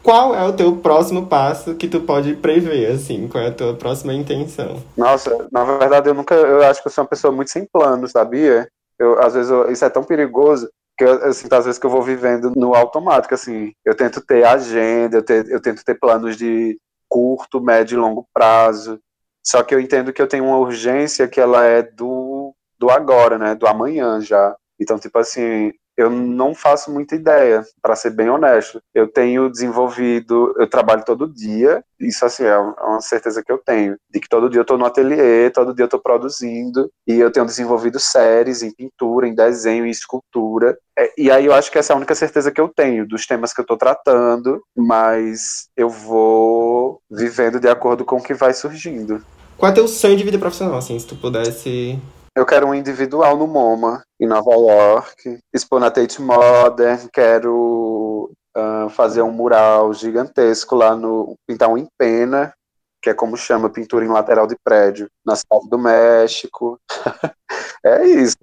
Qual 0.08 0.34
é 0.34 0.42
o 0.48 0.54
teu 0.54 0.74
próximo 0.78 1.28
passo 1.28 1.76
que 1.76 1.86
tu 1.86 2.00
pode 2.00 2.34
prever, 2.34 2.94
assim? 2.94 3.28
Qual 3.28 3.44
é 3.44 3.48
a 3.48 3.54
tua 3.54 3.76
próxima 3.76 4.14
intenção? 4.14 4.82
Nossa, 4.96 5.50
na 5.52 5.66
verdade 5.66 6.10
eu 6.10 6.14
nunca, 6.14 6.34
eu 6.34 6.64
acho 6.64 6.82
que 6.82 6.88
eu 6.88 6.92
sou 6.94 7.04
uma 7.04 7.10
pessoa 7.10 7.34
muito 7.34 7.52
sem 7.52 7.66
plano, 7.66 8.08
sabia? 8.08 8.70
Eu, 8.98 9.20
às 9.20 9.34
vezes 9.34 9.52
eu, 9.52 9.70
isso 9.70 9.84
é 9.84 9.90
tão 9.90 10.06
perigoso 10.06 10.70
que 10.98 11.04
eu, 11.04 11.10
eu 11.10 11.34
sinto 11.34 11.52
às 11.52 11.66
vezes 11.66 11.78
que 11.78 11.86
eu 11.86 11.90
vou 11.90 12.02
vivendo 12.02 12.54
no 12.56 12.74
automático, 12.74 13.34
assim. 13.34 13.74
Eu 13.84 13.94
tento 13.96 14.22
ter 14.22 14.46
agenda, 14.46 15.18
eu, 15.18 15.44
eu 15.50 15.62
tento 15.62 15.84
ter 15.84 15.96
planos 15.96 16.38
de 16.38 16.80
curto, 17.10 17.60
médio 17.60 17.98
e 17.98 18.00
longo 18.00 18.26
prazo. 18.34 19.02
Só 19.46 19.62
que 19.62 19.76
eu 19.76 19.80
entendo 19.82 20.14
que 20.14 20.22
eu 20.22 20.28
tenho 20.28 20.46
uma 20.46 20.58
urgência 20.58 21.28
que 21.28 21.42
ela 21.42 21.66
é 21.66 21.82
do, 21.82 22.56
do 22.80 22.90
agora, 22.90 23.38
né? 23.38 23.56
Do 23.56 23.68
amanhã 23.68 24.22
já. 24.22 24.56
Então, 24.80 24.98
tipo 24.98 25.20
assim, 25.20 25.74
eu 25.98 26.10
não 26.10 26.54
faço 26.54 26.92
muita 26.92 27.16
ideia, 27.16 27.64
para 27.82 27.96
ser 27.96 28.12
bem 28.12 28.30
honesto. 28.30 28.80
Eu 28.94 29.08
tenho 29.08 29.50
desenvolvido, 29.50 30.54
eu 30.58 30.70
trabalho 30.70 31.04
todo 31.04 31.28
dia, 31.28 31.84
isso 32.00 32.24
assim 32.24 32.44
é 32.44 32.58
uma 32.58 33.02
certeza 33.02 33.44
que 33.44 33.52
eu 33.52 33.58
tenho, 33.58 33.98
de 34.10 34.20
que 34.20 34.30
todo 34.30 34.50
dia 34.50 34.60
eu 34.60 34.62
estou 34.62 34.78
no 34.78 34.86
ateliê, 34.86 35.50
todo 35.50 35.74
dia 35.74 35.84
eu 35.84 35.88
estou 35.88 36.00
produzindo, 36.00 36.90
e 37.08 37.16
eu 37.16 37.32
tenho 37.32 37.46
desenvolvido 37.46 38.00
séries 38.00 38.62
em 38.62 38.72
pintura, 38.72 39.28
em 39.28 39.34
desenho, 39.34 39.86
em 39.86 39.90
escultura. 39.90 40.78
É, 40.98 41.12
e 41.18 41.32
aí 41.32 41.46
eu 41.46 41.54
acho 41.54 41.72
que 41.72 41.80
essa 41.80 41.94
é 41.94 41.96
a 41.96 41.98
única 41.98 42.14
certeza 42.14 42.52
que 42.52 42.62
eu 42.62 42.70
tenho 42.70 43.08
dos 43.08 43.26
temas 43.26 43.52
que 43.52 43.60
eu 43.60 43.64
estou 43.64 43.78
tratando, 43.78 44.62
mas 44.76 45.68
eu 45.76 45.90
vou 45.90 47.02
vivendo 47.10 47.60
de 47.60 47.68
acordo 47.68 48.06
com 48.06 48.18
o 48.18 48.24
que 48.24 48.36
vai 48.36 48.54
surgindo. 48.54 49.24
Qual 49.58 49.70
é 49.70 49.72
o 49.72 49.76
teu 49.76 49.88
sonho 49.88 50.16
de 50.16 50.24
vida 50.24 50.38
profissional, 50.38 50.78
assim, 50.78 50.98
se 51.00 51.08
tu 51.08 51.16
pudesse 51.16 52.00
eu 52.38 52.46
quero 52.46 52.68
um 52.68 52.76
individual 52.76 53.36
no 53.36 53.48
MoMA, 53.48 54.04
em 54.20 54.28
Nova 54.28 54.52
York, 54.52 55.40
expor 55.52 55.80
na 55.80 55.90
Tate 55.90 56.22
Modern, 56.22 57.08
quero 57.12 58.32
uh, 58.56 58.88
fazer 58.92 59.24
um 59.24 59.32
mural 59.32 59.92
gigantesco 59.92 60.76
lá 60.76 60.96
no. 60.96 61.36
pintar 61.48 61.68
um 61.68 61.80
em 61.80 61.88
pena, 61.98 62.54
que 63.02 63.10
é 63.10 63.14
como 63.16 63.36
chama 63.36 63.72
pintura 63.72 64.06
em 64.06 64.10
lateral 64.10 64.46
de 64.46 64.56
prédio, 64.64 65.10
na 65.26 65.36
cidade 65.36 65.68
do 65.68 65.80
México. 65.80 66.80
é 67.84 68.06
isso. 68.06 68.38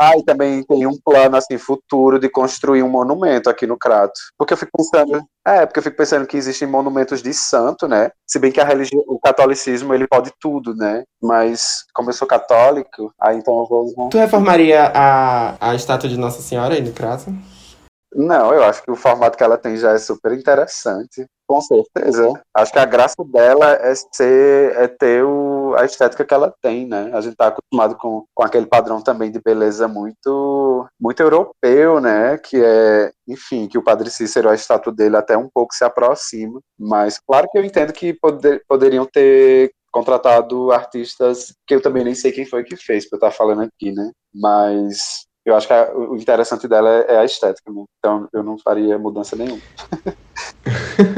Ah, 0.00 0.16
e 0.16 0.24
também 0.24 0.62
tem 0.62 0.86
um 0.86 0.98
plano 1.04 1.36
assim 1.36 1.58
futuro 1.58 2.18
de 2.18 2.30
construir 2.30 2.82
um 2.82 2.88
monumento 2.88 3.50
aqui 3.50 3.66
no 3.66 3.76
Crato. 3.76 4.18
Porque 4.38 4.54
eu 4.54 4.56
fico 4.56 4.72
pensando, 4.74 5.22
é, 5.46 5.66
porque 5.66 5.78
eu 5.78 5.82
fico 5.82 5.96
pensando 5.98 6.26
que 6.26 6.38
existem 6.38 6.66
monumentos 6.66 7.22
de 7.22 7.34
santo, 7.34 7.86
né? 7.86 8.10
Se 8.26 8.38
bem 8.38 8.50
que 8.50 8.62
a 8.62 8.64
religião, 8.64 9.04
o 9.06 9.20
catolicismo, 9.20 9.92
ele 9.92 10.08
pode 10.08 10.32
tudo, 10.40 10.74
né? 10.74 11.04
Mas 11.22 11.84
como 11.92 12.08
eu 12.08 12.14
sou 12.14 12.26
católico, 12.26 13.12
aí 13.20 13.36
então 13.36 13.58
eu 13.58 13.66
vou 13.66 14.08
Tu 14.08 14.16
reformaria 14.16 14.90
a, 14.94 15.70
a 15.70 15.74
estátua 15.74 16.08
de 16.08 16.16
Nossa 16.16 16.40
Senhora 16.40 16.74
aí 16.74 16.80
no 16.80 16.94
Crato? 16.94 17.26
Não, 18.14 18.54
eu 18.54 18.64
acho 18.64 18.82
que 18.82 18.90
o 18.90 18.96
formato 18.96 19.36
que 19.36 19.44
ela 19.44 19.58
tem 19.58 19.76
já 19.76 19.92
é 19.92 19.98
super 19.98 20.32
interessante. 20.32 21.26
Com 21.50 21.60
certeza. 21.60 22.32
Acho 22.54 22.72
que 22.72 22.78
a 22.78 22.84
graça 22.84 23.24
dela 23.24 23.72
é 23.72 23.92
ser, 24.12 24.72
é 24.76 24.86
ter 24.86 25.24
o, 25.24 25.74
a 25.76 25.84
estética 25.84 26.24
que 26.24 26.32
ela 26.32 26.54
tem, 26.62 26.86
né? 26.86 27.10
A 27.12 27.20
gente 27.20 27.34
tá 27.34 27.48
acostumado 27.48 27.96
com, 27.96 28.24
com 28.32 28.44
aquele 28.44 28.66
padrão 28.66 29.02
também 29.02 29.32
de 29.32 29.40
beleza 29.40 29.88
muito, 29.88 30.86
muito 31.00 31.20
europeu, 31.20 32.00
né? 32.00 32.38
Que 32.38 32.62
é, 32.64 33.10
enfim, 33.26 33.66
que 33.66 33.76
o 33.76 33.82
Padre 33.82 34.10
Cícero, 34.10 34.48
a 34.48 34.54
estátua 34.54 34.92
dele 34.92 35.16
até 35.16 35.36
um 35.36 35.48
pouco 35.52 35.74
se 35.74 35.82
aproxima. 35.82 36.60
Mas 36.78 37.18
claro 37.18 37.48
que 37.50 37.58
eu 37.58 37.64
entendo 37.64 37.92
que 37.92 38.14
poder, 38.14 38.62
poderiam 38.68 39.04
ter 39.04 39.72
contratado 39.90 40.70
artistas 40.70 41.52
que 41.66 41.74
eu 41.74 41.82
também 41.82 42.04
nem 42.04 42.14
sei 42.14 42.30
quem 42.30 42.46
foi 42.46 42.62
que 42.62 42.76
fez, 42.76 43.08
para 43.08 43.16
eu 43.16 43.18
estar 43.26 43.36
falando 43.36 43.62
aqui, 43.62 43.90
né? 43.90 44.12
Mas 44.32 45.26
eu 45.44 45.56
acho 45.56 45.66
que 45.66 45.72
a, 45.72 45.92
o 45.92 46.16
interessante 46.16 46.68
dela 46.68 46.88
é, 46.90 47.14
é 47.14 47.18
a 47.18 47.24
estética, 47.24 47.72
né? 47.72 47.84
então 47.98 48.28
eu 48.32 48.44
não 48.44 48.56
faria 48.56 48.96
mudança 48.98 49.34
nenhuma. 49.34 49.60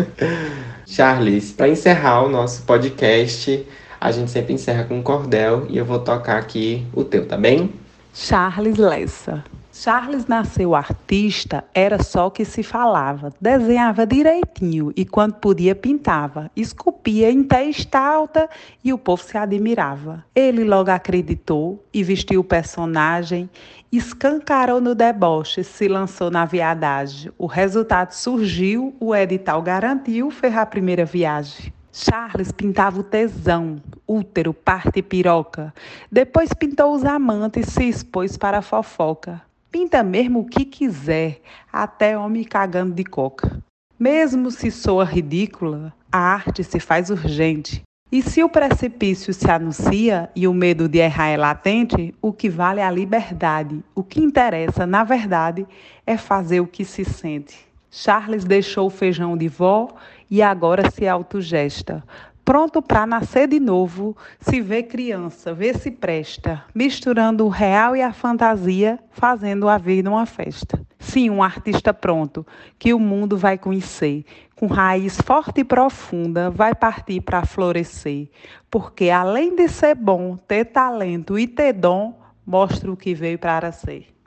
Charles, 0.87 1.53
para 1.53 1.69
encerrar 1.69 2.25
o 2.25 2.29
nosso 2.29 2.63
podcast, 2.63 3.67
a 4.01 4.11
gente 4.11 4.31
sempre 4.31 4.53
encerra 4.53 4.85
com 4.85 4.99
um 4.99 5.03
cordel 5.03 5.67
e 5.69 5.79
eu 5.79 5.85
vou 5.85 5.99
tocar 5.99 6.39
aqui 6.39 6.87
o 6.93 7.05
teu, 7.05 7.27
tá 7.27 7.37
bem? 7.37 7.73
Charles 8.13 8.77
Lessa. 8.77 9.45
Charles 9.75 10.27
nasceu 10.27 10.75
artista, 10.75 11.65
era 11.73 12.03
só 12.03 12.29
que 12.29 12.45
se 12.45 12.63
falava. 12.63 13.33
Desenhava 13.41 14.07
direitinho 14.07 14.93
e, 14.95 15.07
quando 15.07 15.37
podia, 15.37 15.75
pintava. 15.75 16.51
Esculpia 16.55 17.31
em 17.31 17.43
testa 17.43 17.99
alta 17.99 18.51
e 18.85 18.93
o 18.93 18.99
povo 18.99 19.23
se 19.23 19.39
admirava. 19.39 20.23
Ele 20.35 20.63
logo 20.63 20.91
acreditou 20.91 21.83
e 21.91 22.05
vestiu 22.05 22.43
o 22.43 22.45
personagem, 22.45 23.49
escancarou 23.91 24.79
no 24.79 24.95
deboche, 24.95 25.65
se 25.65 25.89
lançou 25.89 26.31
na 26.31 26.45
viadagem. 26.45 27.33
O 27.39 27.47
resultado 27.47 28.13
surgiu, 28.13 28.95
o 29.01 29.17
edital 29.17 29.63
garantiu, 29.63 30.31
fez 30.31 30.55
a 30.55 30.67
primeira 30.67 31.07
viagem. 31.07 31.73
Charles 31.91 32.53
pintava 32.53 33.01
o 33.01 33.03
tesão, 33.03 33.81
útero, 34.07 34.53
parte 34.53 34.99
e 34.99 35.03
piroca. 35.03 35.73
Depois 36.11 36.53
pintou 36.53 36.95
os 36.95 37.07
amantes 37.07 37.69
e 37.69 37.71
se 37.71 37.85
expôs 37.89 38.37
para 38.37 38.59
a 38.59 38.63
fofoca. 38.63 39.41
Pinta 39.73 40.03
mesmo 40.03 40.41
o 40.41 40.45
que 40.45 40.67
quiser, 40.67 41.41
até 41.73 42.19
homem 42.19 42.45
cagando 42.45 42.93
de 42.93 43.05
coca. 43.05 43.59
Mesmo 43.99 44.51
se 44.51 44.71
soa 44.71 45.03
ridícula, 45.03 45.95
a 46.13 46.19
arte 46.19 46.63
se 46.63 46.79
faz 46.79 47.09
urgente. 47.09 47.81
E 48.13 48.21
se 48.21 48.45
o 48.45 48.51
precipício 48.51 49.33
se 49.33 49.51
anuncia 49.51 50.29
e 50.37 50.47
o 50.47 50.53
medo 50.53 50.91
de 50.91 50.99
errar 50.99 51.29
é 51.29 51.39
latente, 51.39 52.15
o 52.21 52.35
que 52.35 52.51
vale 52.51 52.81
é 52.81 52.85
a 52.85 52.91
liberdade. 52.91 53.83
O 53.95 54.03
que 54.03 54.21
interessa, 54.21 54.85
na 54.85 55.05
verdade, 55.05 55.67
é 56.07 56.19
fazer 56.19 56.61
o 56.61 56.67
que 56.67 56.85
se 56.85 57.03
sente. 57.03 57.67
Charles 57.91 58.45
deixou 58.45 58.89
o 58.89 58.91
feijão 58.91 59.39
de 59.39 59.49
vó 59.49 59.89
e 60.31 60.43
agora 60.43 60.91
se 60.91 61.09
autogesta 61.09 62.05
pronto 62.45 62.83
para 62.83 63.07
nascer 63.07 63.49
de 63.49 63.61
novo, 63.61 64.17
se 64.41 64.61
vê 64.61 64.83
criança, 64.83 65.55
vê 65.55 65.75
se 65.75 65.91
presta, 65.91 66.65
misturando 66.75 67.47
o 67.47 67.49
real 67.49 67.97
e 67.97 68.03
a 68.03 68.13
fantasia, 68.13 68.99
fazendo 69.11 69.69
a 69.69 69.79
vida 69.79 70.11
uma 70.11 70.27
festa. 70.27 70.81
Sim, 70.99 71.31
um 71.31 71.43
artista 71.43 71.93
pronto, 71.93 72.47
que 72.79 72.95
o 72.95 72.99
mundo 72.99 73.37
vai 73.37 73.59
conhecer, 73.59 74.25
com 74.55 74.67
raiz 74.67 75.21
forte 75.21 75.61
e 75.61 75.65
profunda, 75.65 76.51
vai 76.51 76.75
partir 76.75 77.21
para 77.21 77.45
florescer, 77.45 78.29
porque 78.71 79.11
além 79.11 79.55
de 79.55 79.69
ser 79.69 79.95
bom, 79.95 80.37
ter 80.37 80.67
talento 80.67 81.39
e 81.39 81.47
ter 81.47 81.73
dom, 81.73 82.21
mostra 82.47 82.91
o 82.91 82.97
que 82.97 83.15
veio 83.15 83.39
para 83.39 83.73
ser. 83.73 84.12